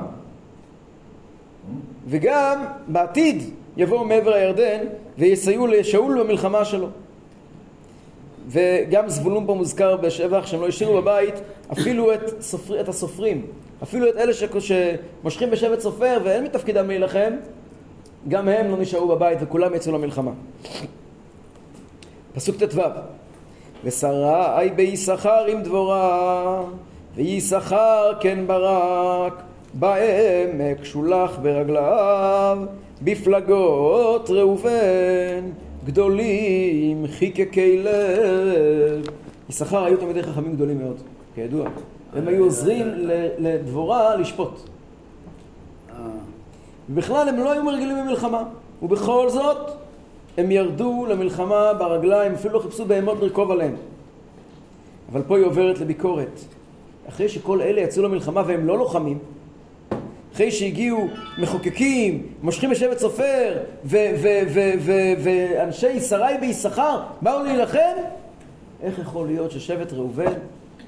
[2.08, 3.44] וגם בעתיד
[3.78, 4.80] יבואו מעבר הירדן
[5.18, 6.88] ויסייעו לשאול במלחמה שלו.
[8.50, 11.34] וגם זבולון פה מוזכר בשבח שהם לא השאירו בבית
[11.72, 13.46] אפילו את, סופר, את הסופרים.
[13.84, 17.34] אפילו את אלה שמושכים בשבט סופר ואין מתפקידם להילחם,
[18.28, 20.32] גם הם לא נשארו בבית וכולם יצאו למלחמה.
[22.34, 22.82] פסוק ט"ו
[23.84, 26.64] ושרי ביששכר עם דבורה
[27.16, 29.34] ויששכר כן ברק
[29.74, 32.58] בעמק שולח ברגליו
[33.02, 35.50] בפלגות ראובן
[35.90, 39.06] גדולים חיקקי לב
[39.50, 40.96] יששכר היו תלמידי חכמים גדולים מאוד
[41.36, 41.70] כידוע
[42.14, 42.88] הם היו עוזרים
[43.38, 44.70] לדבורה לשפוט
[46.90, 48.44] ובכלל הם לא היו מרגילים במלחמה
[48.82, 49.72] ובכל זאת
[50.38, 53.76] הם ירדו למלחמה ברגליים, אפילו לא חיפשו בהמות לרכוב עליהם.
[55.12, 56.40] אבל פה היא עוברת לביקורת.
[57.10, 59.18] אחרי שכל אלה יצאו למלחמה והם לא לוחמים,
[60.40, 67.96] אחרי שהגיעו מחוקקים, מושכים בשבט סופר, ו- ו- ו- ו- ואנשי שרי ביששכר באו להילחם,
[68.84, 70.34] איך יכול להיות ששבט ראובן,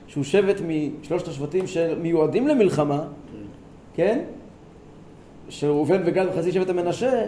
[0.07, 3.03] שהוא שבט משלושת השבטים שמיועדים למלחמה,
[3.93, 4.19] כן?
[5.49, 7.23] של ראובן וגד וחצי שבט המנשה,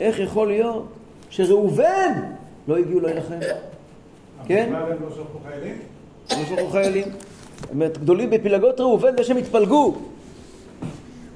[0.00, 0.86] איך יכול להיות
[1.30, 2.12] שראובן
[2.68, 3.40] לא הגיעו להילחם?
[4.46, 4.72] כן?
[4.74, 5.74] הם לא שלחו חיילים?
[6.30, 7.04] לא שלחו חיילים.
[7.60, 9.96] זאת אומרת, גדולים בפלגות ראובן זה שהם התפלגו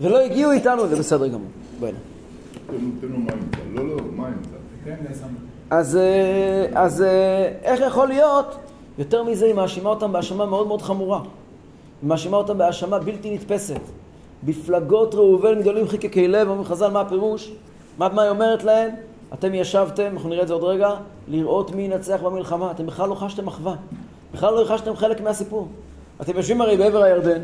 [0.01, 1.49] ולא הגיעו איתנו, זה בסדר גמור.
[1.81, 1.93] בואי.
[5.71, 8.57] אז, אה, אז אה, איך יכול להיות?
[8.99, 11.21] יותר מזה, היא מאשימה אותם בהאשמה מאוד מאוד חמורה.
[12.03, 13.81] היא מאשימה אותם בהאשמה בלתי נתפסת.
[14.45, 17.53] בפלגות ראובן גדולים חיקקי לב, אומרים חז"ל, מה הפירוש?
[17.99, 18.91] מה, מה היא אומרת להם?
[19.35, 20.91] אתם ישבתם, אנחנו נראה את זה עוד רגע,
[21.29, 22.71] לראות מי ינצח במלחמה.
[22.71, 23.75] אתם בכלל לא חשתם אחווה.
[24.35, 25.69] בכלל לא חשתם חלק מהסיפור.
[26.21, 27.41] אתם יושבים הרי בעבר הירדן,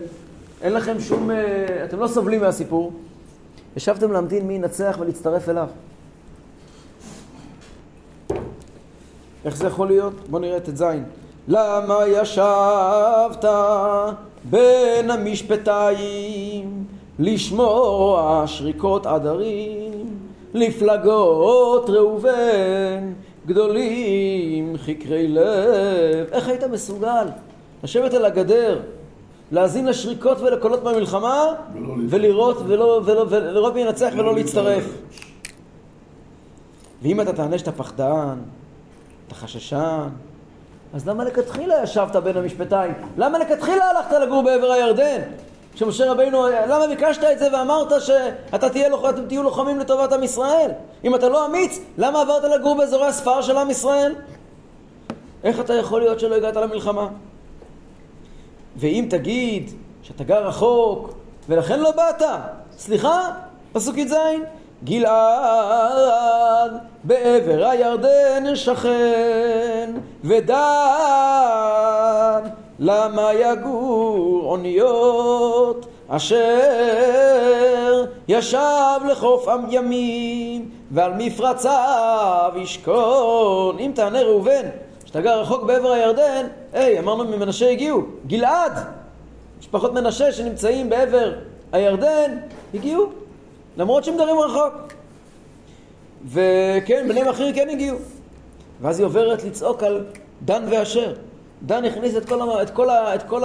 [0.63, 1.31] אין לכם שום...
[1.31, 2.93] אה, אתם לא סובלים מהסיפור.
[3.77, 5.69] ישבתם להמתין מי ינצח ולהצטרף אליו.
[9.45, 10.13] איך זה יכול להיות?
[10.29, 10.85] בואו נראה את ט"ז.
[11.49, 13.45] למה ישבת
[14.45, 16.85] בין המשפטיים
[17.19, 20.17] לשמוע שריקות עדרים
[20.55, 23.13] לפלגות ראובן
[23.47, 27.27] גדולים חקרי לב איך היית מסוגל
[27.85, 28.81] לשבת על הגדר
[29.53, 31.45] להאזין לשריקות ולקולות מהמלחמה
[31.75, 31.99] להצטרף.
[32.09, 34.85] ולראות ולא, ולא, ולראות מי ינצח ולא להצטרף
[37.03, 38.39] ואם אתה טענה שאתה פחדן,
[39.27, 40.09] אתה חששן,
[40.95, 42.95] אז למה לכתחילה ישבת בין המשפטיים?
[43.19, 45.21] למה לכתחילה הלכת לגור בעבר הירדן?
[45.75, 50.23] שמשה רבינו, למה ביקשת את זה ואמרת שאתה תהיה לוח, אתם תהיו לוחמים לטובת עם
[50.23, 50.71] ישראל?
[51.05, 54.15] אם אתה לא אמיץ, למה עברת לגור באזורי הספר של עם ישראל?
[55.45, 57.09] איך אתה יכול להיות שלא הגעת למלחמה?
[58.77, 59.71] ואם תגיד
[60.03, 61.15] שאתה גר רחוק
[61.49, 62.23] ולכן לא באת,
[62.79, 63.31] סליחה,
[63.73, 64.15] פסוק י"ז,
[64.85, 66.73] גלעד
[67.05, 69.91] בעבר הירדן שכן
[70.25, 70.55] ודן
[72.79, 83.79] למה יגור אוניות אשר ישב לחוף ימים ועל מפרציו ישכון.
[83.79, 84.63] אם תענה ראובן
[85.05, 88.73] שאתה גר רחוק בעבר הירדן היי אמרנו ממנשה הגיעו גלעד
[89.61, 91.33] משפחות מנשה שנמצאים בעבר
[91.73, 92.39] הירדן
[92.75, 93.07] הגיעו
[93.77, 94.93] למרות שהם גרים רחוק
[96.25, 97.97] וכן, בני מכיר כן הגיעו.
[98.81, 100.05] ואז היא עוברת לצעוק על
[100.45, 101.15] דן ואשר.
[101.63, 102.63] דן הכניס את כל.
[102.63, 103.15] את כל, ה...
[103.15, 103.43] את כל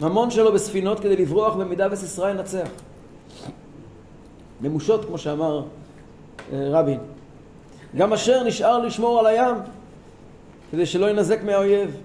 [0.00, 2.68] הממון שלו בספינות כדי לברוח במידה וסיסרא ינצח.
[4.60, 5.62] נמושות, כמו שאמר
[6.52, 6.98] אה, רבין.
[7.96, 9.54] גם אשר נשאר לשמור על הים,
[10.70, 11.96] כדי שלא ינזק מהאויב.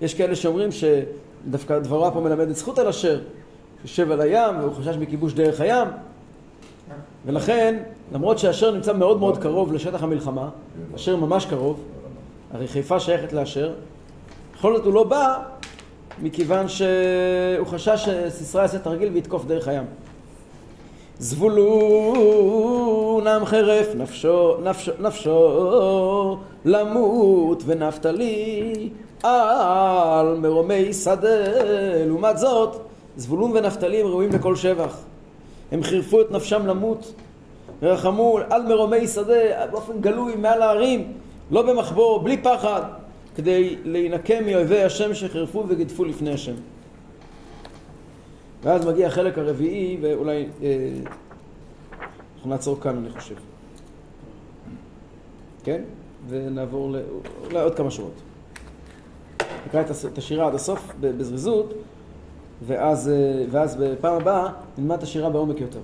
[0.00, 3.20] יש כאלה שאומרים שדווקא דברה פה מלמדת זכות על אשר,
[3.84, 5.88] שיושב על הים והוא חשש מכיבוש דרך הים,
[7.26, 10.48] ולכן, למרות שאשר נמצא מאוד מאוד קרוב לשטח המלחמה,
[10.94, 11.84] אשר ממש קרוב,
[12.52, 13.72] הרי חיפה שייכת לאשר,
[14.56, 15.42] בכל זאת הוא לא בא
[16.22, 19.84] מכיוון שהוא חשש שסיסרא יעשה תרגיל ויתקוף דרך הים.
[21.18, 22.62] זבולון
[23.26, 28.88] עם חרף נפשו, נפשו, נפשו למות ונפתלי
[29.22, 31.28] על מרומי שדה.
[32.06, 32.76] לעומת זאת,
[33.16, 34.98] זבולון ונפתלי הם ראויים לכל שבח.
[35.72, 37.12] הם חירפו את נפשם למות
[37.82, 41.12] ורחמו על מרומי שדה באופן גלוי מעל ההרים,
[41.50, 42.82] לא במחבור, בלי פחד,
[43.36, 46.54] כדי להינקם מאויבי השם שחירפו וגידפו לפני השם.
[48.62, 50.88] ואז מגיע החלק הרביעי, ואולי אה,
[52.34, 53.34] אנחנו נעצור כאן אני חושב.
[55.64, 55.82] כן?
[56.28, 56.96] ונעבור ל...
[57.44, 58.12] אולי עוד כמה שורות.
[59.66, 59.82] נקרא
[60.12, 61.74] את השירה עד הסוף בזריזות,
[62.66, 64.48] ואז, אה, ואז בפעם הבאה
[64.78, 65.80] נלמד את השירה בעומק יותר.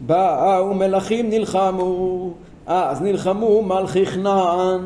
[0.00, 2.34] באו מלכים נלחמו,
[2.66, 4.80] אז נלחמו מלכי כנען,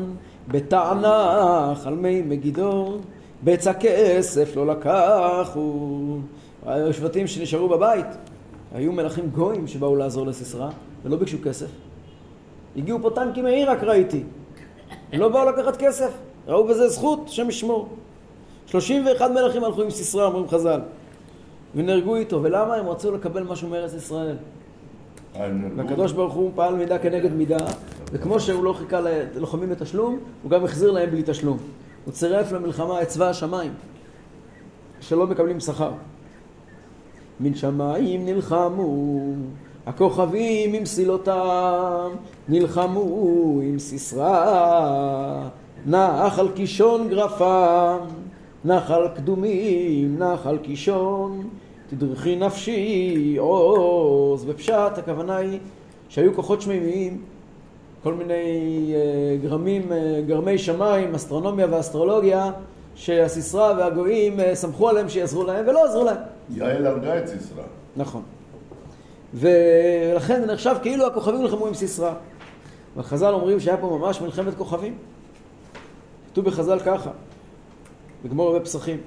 [0.47, 2.97] בתענך על מי מגידו,
[3.43, 6.17] בצע כסף לא לקחו,
[6.65, 8.05] היו שבטים שנשארו בבית,
[8.73, 10.69] היו מלכים גויים שבאו לעזור לסיסרא
[11.03, 11.67] ולא ביקשו כסף.
[12.75, 14.23] הגיעו פה טנקים מעיראק ראיתי.
[15.11, 16.11] הם לא באו לקחת כסף,
[16.47, 17.89] ראו בזה זכות, השם ישמור.
[18.65, 20.81] 31 מלכים הלכו עם סיסרא, אומרים חז"ל,
[21.75, 22.43] ונהרגו איתו.
[22.43, 22.75] ולמה?
[22.75, 24.35] הם רצו לקבל משהו מארץ ישראל.
[25.75, 27.57] והקדוש ברוך הוא פעל מידה כנגד מידה,
[28.11, 31.57] וכמו שהוא לא חיכה ללוחמים בתשלום, הוא גם החזיר להם בלי תשלום.
[32.05, 33.73] הוא צירף למלחמה את צבא השמיים,
[35.01, 35.91] שלא מקבלים שכר.
[37.41, 39.19] מן שמיים נלחמו,
[39.85, 42.09] הכוכבים עם סילותם,
[42.49, 45.43] נלחמו עם סיסרא,
[45.85, 47.97] נחל קישון גרפם,
[48.65, 51.47] נחל קדומים, נחל קישון,
[51.89, 54.45] תדרכי נפשי עוז.
[54.45, 55.59] בפשט הכוונה היא
[56.09, 57.21] שהיו כוחות שמימיים,
[58.03, 62.51] כל מיני אה, גרמים, אה, גרמי שמיים, אסטרונומיה ואסטרולוגיה,
[62.95, 66.30] שהסיסרא והגויים אה, סמכו עליהם שיעזרו להם ולא עזרו להם.
[66.49, 67.63] יעל הרגה את סיסרא.
[67.95, 68.21] נכון.
[69.33, 72.13] ולכן זה נחשב כאילו הכוכבים נלחמו עם סיסרא.
[72.97, 74.97] וחז"ל אומרים שהיה פה ממש מלחמת כוכבים.
[76.31, 77.09] כתוב בחז"ל ככה,
[78.25, 78.97] בגמור בפסחים.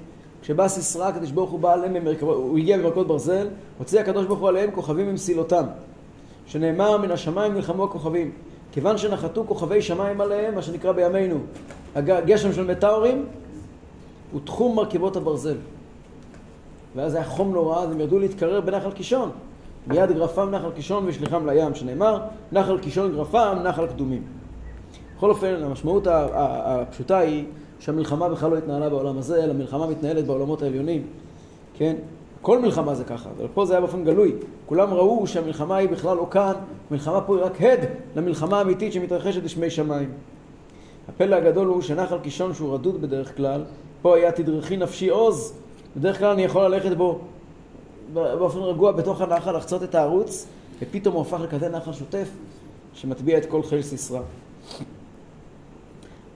[0.41, 2.07] כשבא סיסרא, הקדוש ברוך הוא בא עליהם.
[2.21, 5.65] הוא הגיע במרכבות ברזל, הוציא הקדוש ברוך הוא עליהם כוכבים עם סילותם.
[6.45, 8.31] שנאמר מן השמיים נלחמו הכוכבים.
[8.71, 11.37] כיוון שנחתו כוכבי שמיים עליהם, מה שנקרא בימינו,
[11.95, 13.25] הגשם של מטאורים,
[14.31, 15.55] הוא תחום מרכבות הברזל.
[16.95, 19.29] ואז היה חום נורא, אז הם ירדו להתקרר בנחל קישון.
[19.87, 22.21] מיד גרפם נחל קישון ושליחם לים, שנאמר,
[22.51, 24.23] נחל קישון גרפם, נחל קדומים.
[25.17, 27.45] בכל אופן, המשמעות הפשוטה היא
[27.79, 31.03] שהמלחמה בכלל לא התנהלה בעולם הזה, אלא מלחמה מתנהלת בעולמות העליונים,
[31.73, 31.95] כן?
[32.41, 34.35] כל מלחמה זה ככה, אבל פה זה היה באופן גלוי.
[34.65, 36.53] כולם ראו שהמלחמה היא בכלל לא כאן,
[36.89, 37.79] המלחמה פה היא רק הד
[38.15, 40.09] למלחמה האמיתית שמתרחשת לשמי שמיים.
[41.09, 43.63] הפלא הגדול הוא שנחל קישון שהוא רדוד בדרך כלל,
[44.01, 45.53] פה היה תדרכי נפשי עוז,
[45.97, 47.19] בדרך כלל אני יכול ללכת בו
[48.13, 50.47] באופן רגוע בתוך הנחל, לחצות את הערוץ,
[50.81, 52.29] ופתאום הוא הפך לכזה נחל שוטף,
[52.93, 54.19] שמטביע את כל חיל סיסרא.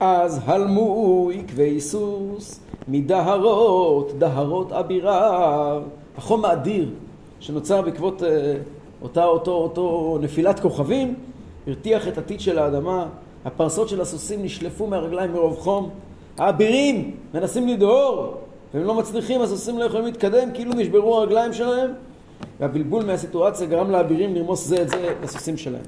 [0.00, 5.78] אז הלמו עקבי סוס מדהרות, דהרות אבירה,
[6.16, 6.88] החום האדיר
[7.40, 8.54] שנוצר בעקבות אה,
[9.02, 11.14] אותה, אותו, אותו נפילת כוכבים,
[11.66, 13.06] הרתיח את הטיט של האדמה,
[13.44, 15.90] הפרסות של הסוסים נשלפו מהרגליים מרוב חום,
[16.38, 18.34] האבירים מנסים לדהור,
[18.74, 21.90] והם לא מצליחים, הסוסים לא יכולים להתקדם, כאילו נשברו הרגליים שלהם,
[22.60, 25.82] והבלבול מהסיטואציה גרם לאבירים לרמוס זה את זה לסוסים שלהם.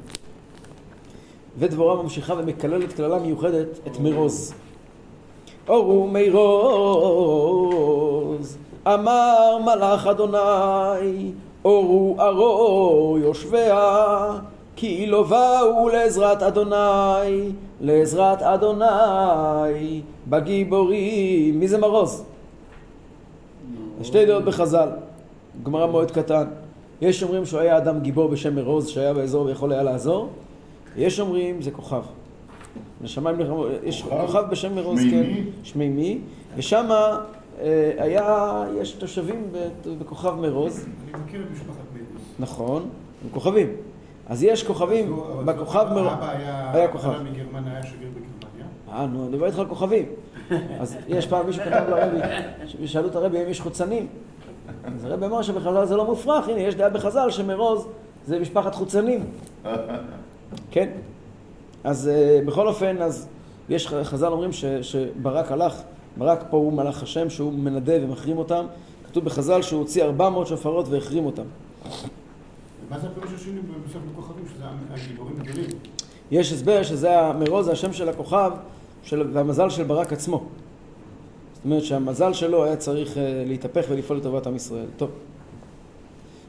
[1.59, 4.55] ודבורה ממשיכה ומקללת קללה מיוחדת את מרוז.
[5.69, 6.57] אורו מרוז,
[8.87, 11.33] אמר מלאך אדוני,
[11.65, 14.39] אורו ארו יושביה,
[14.77, 21.61] כי לא באו לעזרת אדוני, לעזרת אדוני, בגיבורים.
[21.61, 22.25] מי זה מרוז?
[24.03, 24.89] יש שתי דעות בחז"ל,
[25.63, 26.45] גמרא מועד קטן.
[27.01, 30.29] יש אומרים שהוא היה אדם גיבור בשם מרוז שהיה באזור ויכול היה לעזור,
[30.97, 32.03] יש אומרים זה כוכב.
[33.03, 34.45] לשמיים נלחמו, יש כוכב?
[34.51, 35.01] בשם מרוז?
[35.11, 35.23] כן,
[35.63, 36.19] שמימי,
[36.57, 40.85] ושם אה, היה, יש תושבים ב- בכוכב מרוז,
[41.15, 42.23] אני מכיר את משפחת מיידוס.
[42.39, 42.83] נכון,
[43.25, 43.67] הם כוכבים.
[44.29, 46.71] אז יש כוכבים בכוכב מרוז, אבא היה...
[46.75, 47.09] היה כוכב.
[47.09, 48.67] מגרמניה, היה שגריר בגרמניה.
[48.93, 50.07] אה, נו, אני מדבר איתך על כוכבים.
[50.81, 52.19] אז יש פעם מישהו כתב לרבי,
[52.87, 54.07] שאלו את הרבי אם יש חוצנים.
[54.85, 57.87] אז הרבי אמר שבחז"ל זה לא מופרך, הנה, יש דעה בחז"ל שמרוז
[58.27, 59.25] זה משפחת חוצנים.
[60.71, 60.91] כן.
[61.85, 63.29] אז uh, בכל אופן, אז
[63.69, 65.83] יש חז"ל אומרים ש, שברק הלך,
[66.17, 68.67] ברק פה הוא מלאך השם שהוא מנדה ומחרים אותם.
[69.07, 71.43] כתוב בחז"ל שהוא הוציא 400 שופרות והחרים אותם.
[72.91, 75.71] מה זה הפירוש השני בסוף בכוכבים, שזה הגיבורים הגדולים?
[76.31, 78.51] יש הסבר שזה המרוז, זה השם של הכוכב
[79.03, 80.45] של, והמזל של ברק עצמו.
[81.55, 84.87] זאת אומרת שהמזל שלו היה צריך אה, להתהפך ולפעול לטובת עם ישראל.
[84.97, 85.11] טוב.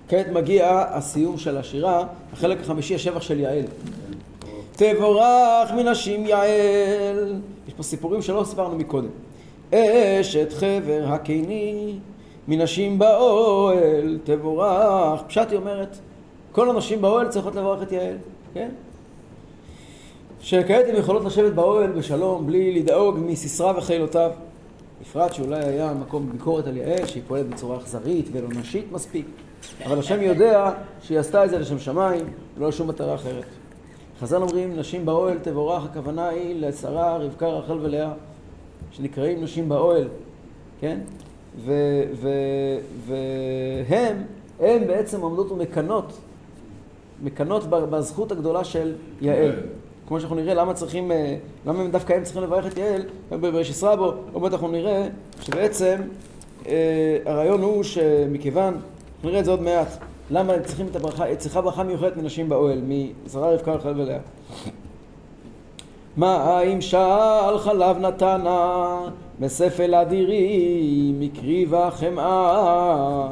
[0.08, 3.66] כעת מגיע הסיום של השירה, החלק החמישי, השבח של יעל.
[4.76, 7.40] תבורך מנשים יעל.
[7.68, 9.10] יש פה סיפורים שלא סיפרנו מקודם.
[9.72, 11.96] אשת חבר הקיני,
[12.48, 15.22] מנשים באוהל תבורך.
[15.28, 15.98] פשט היא אומרת,
[16.52, 18.18] כל הנשים באוהל צריכות לברך את יעל,
[18.54, 18.70] כן?
[20.44, 24.32] שכעת הן יכולות לשבת באוהל בשלום, בלי לדאוג מסיסרא וחילותיו.
[25.02, 29.26] בפרט שאולי היה מקום ביקורת על יעל, שהיא פועלת בצורה אכזרית ולא נשית מספיק.
[29.86, 30.72] אבל השם יודע
[31.02, 32.26] שהיא עשתה את זה לשם שמיים,
[32.58, 33.44] ולא לשום מטרה אחרת.
[34.20, 38.14] חז"ל אומרים, נשים באוהל תבורך, הכוונה היא לשרה, רבקה, רחל ולאה,
[38.92, 40.08] שנקראים נשים באוהל,
[40.80, 41.00] כן?
[43.08, 44.18] והם,
[44.60, 46.14] הם בעצם עומדות ומקנות,
[47.24, 49.52] מקנות בזכות הגדולה של יעל.
[50.08, 51.36] כמו שאנחנו נראה, למה צריכים, אה,
[51.66, 55.08] למה דווקא הם צריכים לברך את יעל, בראשיס רבו, עוד מעט אנחנו נראה
[55.42, 56.02] שבעצם
[56.68, 58.78] אה, הרעיון הוא שמכיוון,
[59.24, 59.98] נראה את זה עוד מעט,
[60.32, 62.82] למה צריכים את הברכה, צריכה ברכה מיוחדת מנשים באוהל,
[63.26, 64.18] משרה רבקה רחל ולאה.
[66.18, 69.00] מים שעל חלב נתנה,
[69.40, 73.30] בספל אדירי, מקריבה חמאה.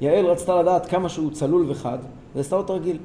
[0.00, 1.98] יעל רצתה לדעת כמה שהוא צלול וחד,
[2.34, 2.98] ועשתה לו תרגיל.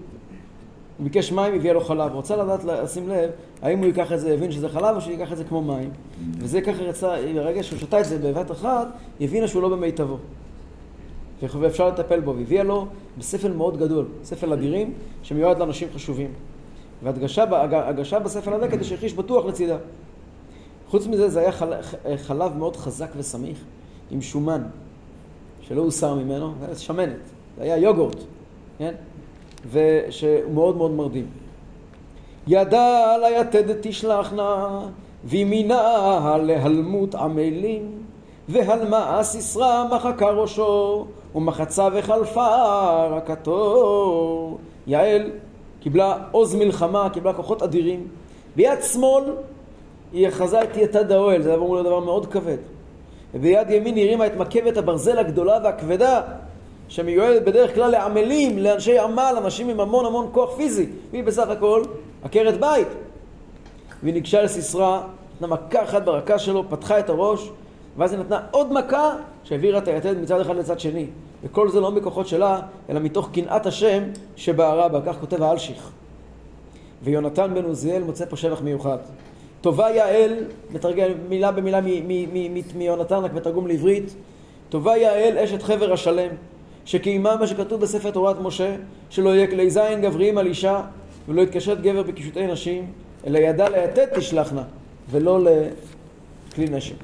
[0.98, 2.14] הוא ביקש מים, הביאה לו חלב.
[2.14, 3.30] רוצה לדעת, לשים לב,
[3.62, 5.90] האם הוא ייקח את זה, יבין שזה חלב, או שהוא ייקח את זה כמו מים.
[6.40, 8.88] וזה ככה רצה, ברגע שהוא שתה את זה בבת אחת,
[9.20, 10.18] היא הבינה שהוא לא במיטבו.
[11.42, 12.86] ואפשר לטפל בו, והביאה לו
[13.18, 14.94] בספל מאוד גדול, ספל אדירים,
[15.24, 16.30] שמיועד לאנשים חשובים.
[17.04, 19.78] והדגשה בספל הזה כדי שיחיש בטוח לצידה.
[20.90, 21.84] חוץ מזה זה היה חלב,
[22.18, 23.58] חלב מאוד חזק וסמיך,
[24.12, 24.64] עם שומן,
[25.62, 27.16] שלא הוסר ממנו, זה היה שמנת,
[27.58, 28.18] זה היה יוגורט,
[28.78, 28.94] כן?
[29.72, 31.26] ושהוא מאוד מרדים.
[32.48, 34.80] ידע על היתד תשלחנה,
[35.24, 37.92] וימינה להלמות עמלים,
[38.50, 41.06] והלמה סיסרא מחקה ראשו,
[41.36, 42.48] ומחצה וחלפה
[43.06, 44.58] רקתו.
[44.88, 45.32] יעל
[45.80, 48.08] קיבלה עוז מלחמה, קיבלה כוחות אדירים.
[48.56, 49.24] ביד שמאל
[50.14, 52.58] היא אחזה את יתד האוהל, זה אמור להיות דבר מאוד כבד.
[53.34, 56.22] וביד ימין הרימה את מכבת הברזל הגדולה והכבדה,
[56.88, 60.86] שמיועדת בדרך כלל לעמלים, לאנשי עמל, אנשים עם המון המון כוח פיזי.
[61.12, 61.84] והיא בסך הכל
[62.24, 62.88] עקרת בית.
[64.04, 65.02] והיא ניגשה לסיסרא,
[65.36, 67.50] נתנה מכה אחת ברקה שלו, פתחה את הראש,
[67.98, 71.06] ואז היא נתנה עוד מכה שהעבירה את היתד מצד אחד לצד שני.
[71.44, 72.60] וכל זה לא מכוחות שלה,
[72.90, 74.04] אלא מתוך קנאת השם
[74.36, 75.92] שבערה בה, כך כותב האלשיך.
[77.04, 78.98] ויונתן בן עוזיאל מוצא פה שבח מיוחד.
[79.62, 80.34] טובה יעל,
[80.72, 81.80] מתרגם מילה במילה
[82.76, 84.16] מיונתן, רק בתרגום לעברית,
[84.70, 86.30] טובה יעל אשת חבר השלם,
[86.86, 88.76] שקיימה מה שכתוב בספר תורת משה,
[89.10, 90.82] שלא יהיה כלי זין גבריים על אישה,
[91.28, 92.92] ולא יתקשט גבר בקישוטי נשים,
[93.28, 94.64] אלא ידע ליתד תשלחנה,
[95.12, 96.96] ולא לכלי נשק.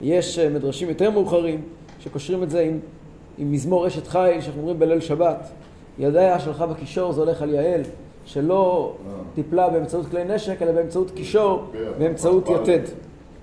[0.00, 1.62] יש אה, מדרשים יותר מאוחרים
[2.00, 2.78] שקושרים את זה עם,
[3.38, 5.50] עם מזמור אשת חיל שאנחנו אומרים בליל שבת.
[5.98, 7.80] ידיה שלך בקישור זה הולך על יעל,
[8.24, 8.92] שלא
[9.34, 11.64] טיפלה באמצעות כלי נשק אלא באמצעות קישור,
[11.98, 12.82] באמצעות יתד.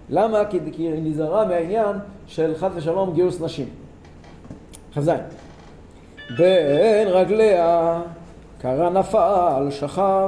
[0.09, 0.45] למה?
[0.45, 1.95] כי, היא נזהרה מהעניין
[2.27, 3.82] של חס ושלום גיוס נשים.
[4.95, 5.09] כ"ז
[6.37, 7.99] בין רגליה
[8.61, 10.27] קרא נפל שכב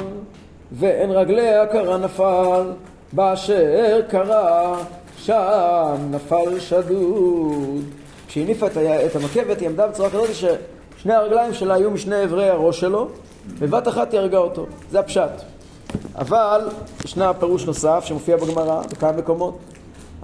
[0.72, 2.72] ואין רגליה קרא נפל
[3.14, 4.76] באשר קרא
[5.18, 7.84] שם נפל שדוד.
[8.28, 8.68] כשהיא הניפה
[9.06, 13.08] את המקבת היא עמדה בצורה כזאת ששני הרגליים שלה היו משני אברי הראש שלו,
[13.60, 14.66] בבת אחת היא הרגה אותו.
[14.92, 15.32] זה הפשט.
[16.16, 16.70] אבל
[17.06, 19.58] ישנה פירוש נוסף שמופיע בגמרא בכמה מקומות.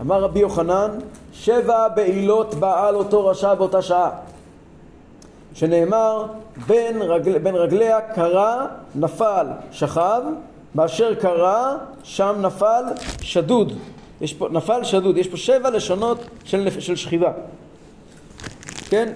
[0.02, 0.90] אמר רבי יוחנן,
[1.34, 4.10] שבע בעילות בעל אותו רשע באותה שעה.
[5.54, 6.26] שנאמר,
[6.68, 10.22] בין, רגל, בין רגליה קרה, נפל, שכב,
[10.76, 12.84] באשר קרה, שם נפל,
[13.22, 13.74] שדוד.
[14.22, 17.32] יש פה, נפל שדוד, יש פה שבע לשונות של, של שכיבה.
[18.90, 19.14] כן?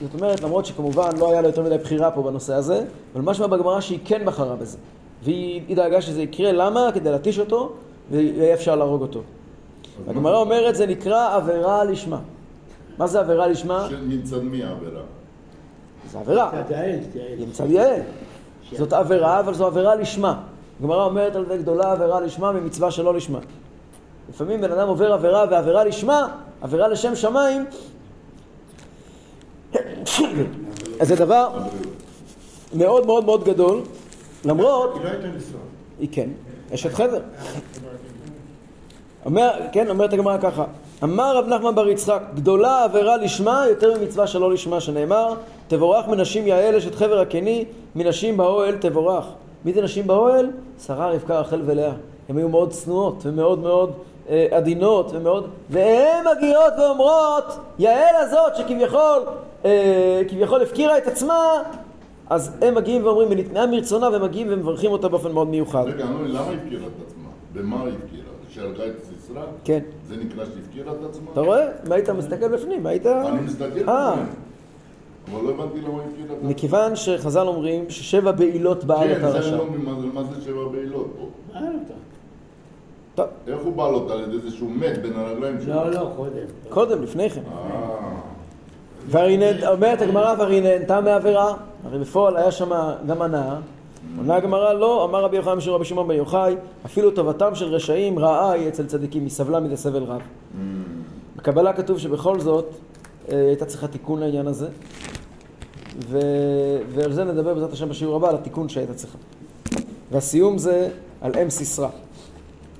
[0.00, 3.46] זאת אומרת, למרות שכמובן לא היה לה יותר מדי בחירה פה בנושא הזה, אבל משמע
[3.46, 4.78] בגמרא שהיא כן בחרה בזה.
[5.24, 6.90] והיא דאגה שזה יקרה, למה?
[6.94, 7.72] כדי להתיש אותו,
[8.10, 9.20] ויהיה אפשר להרוג אותו.
[10.08, 12.18] הגמרא אומרת, זה נקרא עבירה לשמה.
[12.98, 13.88] מה זה עבירה לשמה?
[14.08, 15.02] מצד מי העבירה?
[16.12, 16.50] זה עבירה.
[17.48, 18.00] מצד יעל.
[18.72, 20.40] זאת עבירה, אבל זו עבירה לשמה.
[20.80, 23.38] הגמרא אומרת על זה גדולה עבירה לשמה ממצווה שלא לשמה.
[24.28, 26.28] לפעמים בן אדם עובר עבירה ועבירה לשמה,
[26.60, 27.64] עבירה לשם שמיים,
[31.00, 31.50] אז זה דבר
[32.74, 33.82] מאוד מאוד מאוד גדול,
[34.44, 34.94] למרות...
[34.94, 35.60] היא לא הייתה נשואה.
[35.98, 36.30] היא כן,
[36.74, 37.20] אשת חבר.
[39.24, 40.64] אומר, כן, אומרת הגמרא ככה,
[41.04, 45.34] אמר רב נחמן בר יצחק, גדולה עבירה לשמה יותר ממצווה שלא לשמה, שנאמר,
[45.68, 47.64] תבורך מנשים יעל אשת חבר הקני,
[47.96, 49.24] מנשים באוהל תבורך.
[49.64, 50.50] מי זה נשים באוהל?
[50.86, 51.92] שרה, רבקה, רחל ולאה.
[52.28, 53.92] הן היו מאוד צנועות ומאוד מאוד
[54.28, 55.46] אה, עדינות ומאוד...
[55.70, 59.22] והן מגיעות ואומרות, יעל הזאת שכביכול
[59.64, 61.62] אה, כביכול הפקירה את עצמה,
[62.30, 65.84] אז הם מגיעים ואומרים, ונתנאה מרצונה, והם מגיעים ומברכים אותה באופן מאוד מיוחד.
[65.86, 67.28] רגע, למה הפקירה את עצמה?
[67.52, 68.28] במה הפקירה?
[68.50, 69.42] שהרגה את סיסרא?
[69.64, 69.78] כן.
[70.08, 71.30] זה נקרא שהפקירה את עצמה?
[71.32, 71.66] אתה רואה?
[71.86, 73.06] אם היית מסתכל בפנים, היית...
[73.06, 74.10] אני מסתכל אה.
[74.12, 74.26] בפנים.
[75.32, 76.48] אבל לא הבנתי למה הפקירה את עצמה.
[76.50, 79.56] מכיוון שחז"ל אומרים ששבע בעילות בעל את כן, זה הרשע.
[79.56, 81.28] לא, מה זה- מה זה שבע בעילות פה?
[81.54, 81.60] מה?
[83.14, 84.12] טוב, איך הוא בעל אותה?
[84.12, 85.74] על ידי זה שהוא מת בין הרגליים שלו?
[85.74, 86.32] לא, לא, קודם.
[86.68, 87.40] קודם, לפני כן.
[87.52, 87.98] אה,
[89.06, 91.54] והרי אומרת הגמרא, והרי נהנתה מעבירה,
[91.84, 92.70] הרי בפועל היה שם
[93.06, 93.56] גם הנאה.
[94.16, 96.54] עונה הגמרא, לא, אמר רבי יוחנן משום רבי שמעון בן יוחאי,
[96.86, 100.22] אפילו טובתם של רשעים רעה היא אצל צדיקים, היא סבלה מזה סבל רב.
[101.36, 102.66] בקבלה כתוב שבכל זאת
[103.32, 104.68] אה, הייתה צריכה תיקון לעניין הזה,
[106.08, 106.18] ו...
[106.88, 109.18] ועל זה נדבר בעזרת השם בשיעור הבא, על התיקון שהייתה צריכה.
[110.12, 110.88] והסיום זה
[111.20, 111.88] על אם סיסרא.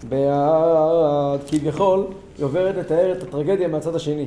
[0.09, 2.07] בעד, כביכול,
[2.39, 4.27] היא עוברת לתאר את הטרגדיה מהצד השני.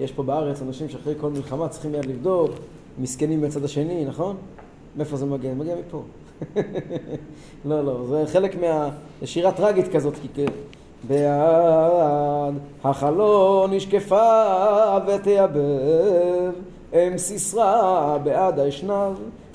[0.00, 2.50] יש פה בארץ אנשים שאחרי כל מלחמה צריכים מיד לבדוק,
[2.98, 4.36] מסכנים מהצד השני, נכון?
[4.96, 5.54] מאיפה זה מגיע?
[5.54, 6.02] מגיע מפה.
[7.68, 8.88] לא, לא, זה חלק מה...
[9.20, 10.44] זה שירה טרגית כזאת, כי
[11.08, 16.52] בעד החלון נשקפה ותייבב,
[16.94, 19.12] אם סיסרא בעד האשנב,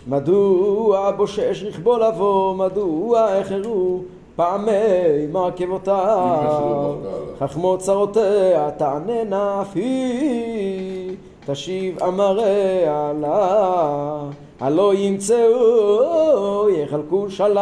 [0.07, 4.01] מדוע בושש רכבו לבוא, מדוע החרו
[4.35, 6.95] פעמי מרכבותיו,
[7.39, 11.15] חכמו צרותיה תעננה אף היא,
[11.51, 14.21] תשיב אמריה לה,
[14.59, 17.57] הלא ימצאו יחלקו שלל,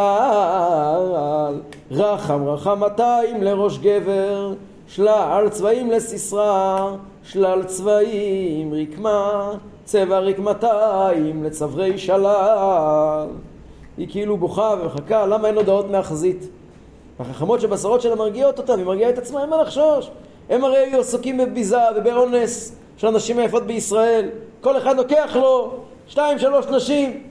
[1.91, 4.53] רחם רחמתיים לראש גבר,
[4.87, 6.91] שלל צבעים לסיסרא,
[7.23, 9.51] שלל צבעים רקמה,
[9.85, 13.27] צבע רקמתיים לצברי שלל.
[13.97, 16.47] היא כאילו בוכה ומחכה, למה אין הודעות מהחזית?
[17.19, 20.09] החכמות שבשרות שלה מרגיעות אותה, והיא מרגיעה את עצמה, אין מה לחשוש.
[20.49, 24.29] הם הרי היו עסוקים בביזה ובאונס של הנשים היפות בישראל.
[24.61, 25.73] כל אחד לוקח לו
[26.07, 27.23] שתיים, שלוש נשים.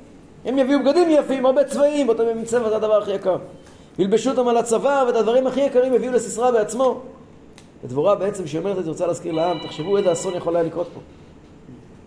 [0.45, 3.37] הם יביאו בגדים יפים, הרבה צבעים, אותם הם צבע זה הדבר הכי יקר.
[3.99, 7.01] ילבשו אותם על הצוואר, ואת הדברים הכי יקרים יביאו לסיסרא בעצמו.
[7.85, 10.89] ודבורה בעצם, כשהיא אומרת את זה, רוצה להזכיר לעם, תחשבו איזה אסון יכול היה לקרות
[10.95, 11.01] פה.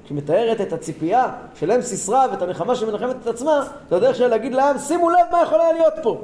[0.03, 4.27] כשהיא מתארת את הציפייה של אם סיסרא ואת הנחמה שמנחמת את עצמה, זה הדרך שלה
[4.27, 6.21] להגיד לעם, שימו לב מה יכול היה להיות פה.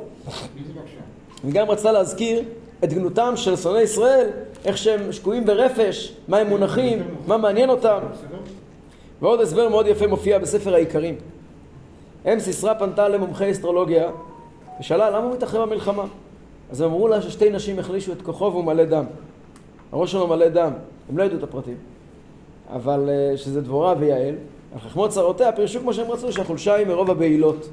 [1.44, 2.44] היא גם רצתה להזכיר
[2.84, 4.30] את גנותם של שונאי ישראל,
[4.66, 8.00] איך שהם שקועים ברפש, מה הם מונחים, מה מעניין אותם.
[9.22, 11.16] ועוד הסבר מאוד יפה מופיע בספר העיקרים.
[12.26, 14.10] אם סיסרא פנתה למומחי אסטרולוגיה
[14.80, 16.04] ושאלה למה הוא מתאחר במלחמה.
[16.72, 19.06] אז הם אמרו לה ששתי נשים החלישו את כוחו והוא מלא דם.
[19.92, 20.72] הראש שלו מלא דם.
[21.10, 21.78] הם לא ידעו את הפרטים.
[22.74, 24.36] אבל אה, שזה דבורה ויעל,
[24.74, 27.70] על חכמות צרותיה פירשו כמו שהם רצו שהחולשה היא מרוב הבהילות.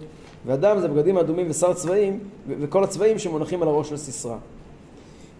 [0.46, 2.18] והדם זה בגדים אדומים ושר צבעים,
[2.48, 4.36] וכל הצבעים שמונחים על הראש של סיסרא.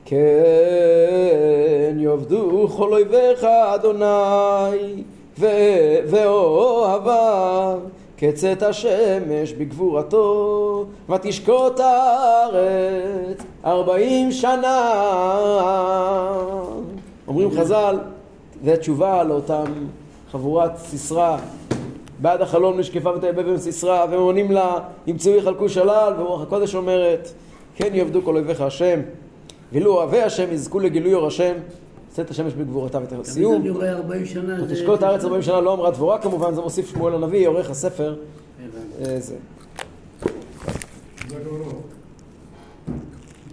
[0.05, 5.03] כן יאבדו כל אויביך אדוני
[5.39, 7.79] ו- ואוהביו.
[8.17, 14.93] כצאת השמש בגבורתו ותשקוט הארץ ארבעים שנה.
[17.29, 17.99] אומרים חז"ל
[18.65, 19.65] זה תשובה לאותם
[20.33, 21.37] חבורת סיסרא.
[22.19, 27.33] בעד החלום נשקפה ותייבב עם סיסרא והם עונים לה ימצאו יחלקו שלל ורוח הקודש אומרת
[27.75, 29.01] כן יעבדו כל אויביך השם
[29.73, 31.53] ואילו אוהבי השם יזכו לגילוי אור השם
[32.11, 34.57] צאת השמש בגבורתה ותראה סיום אני רואה 40 שנה.
[34.61, 38.17] זה- ותשקוט הארץ 40 שנה לא אמרה דבורה כמובן זה מוסיף שמואל הנביא עורך הספר
[38.61, 39.11] הבנתי.
[39.11, 39.35] אה, זה.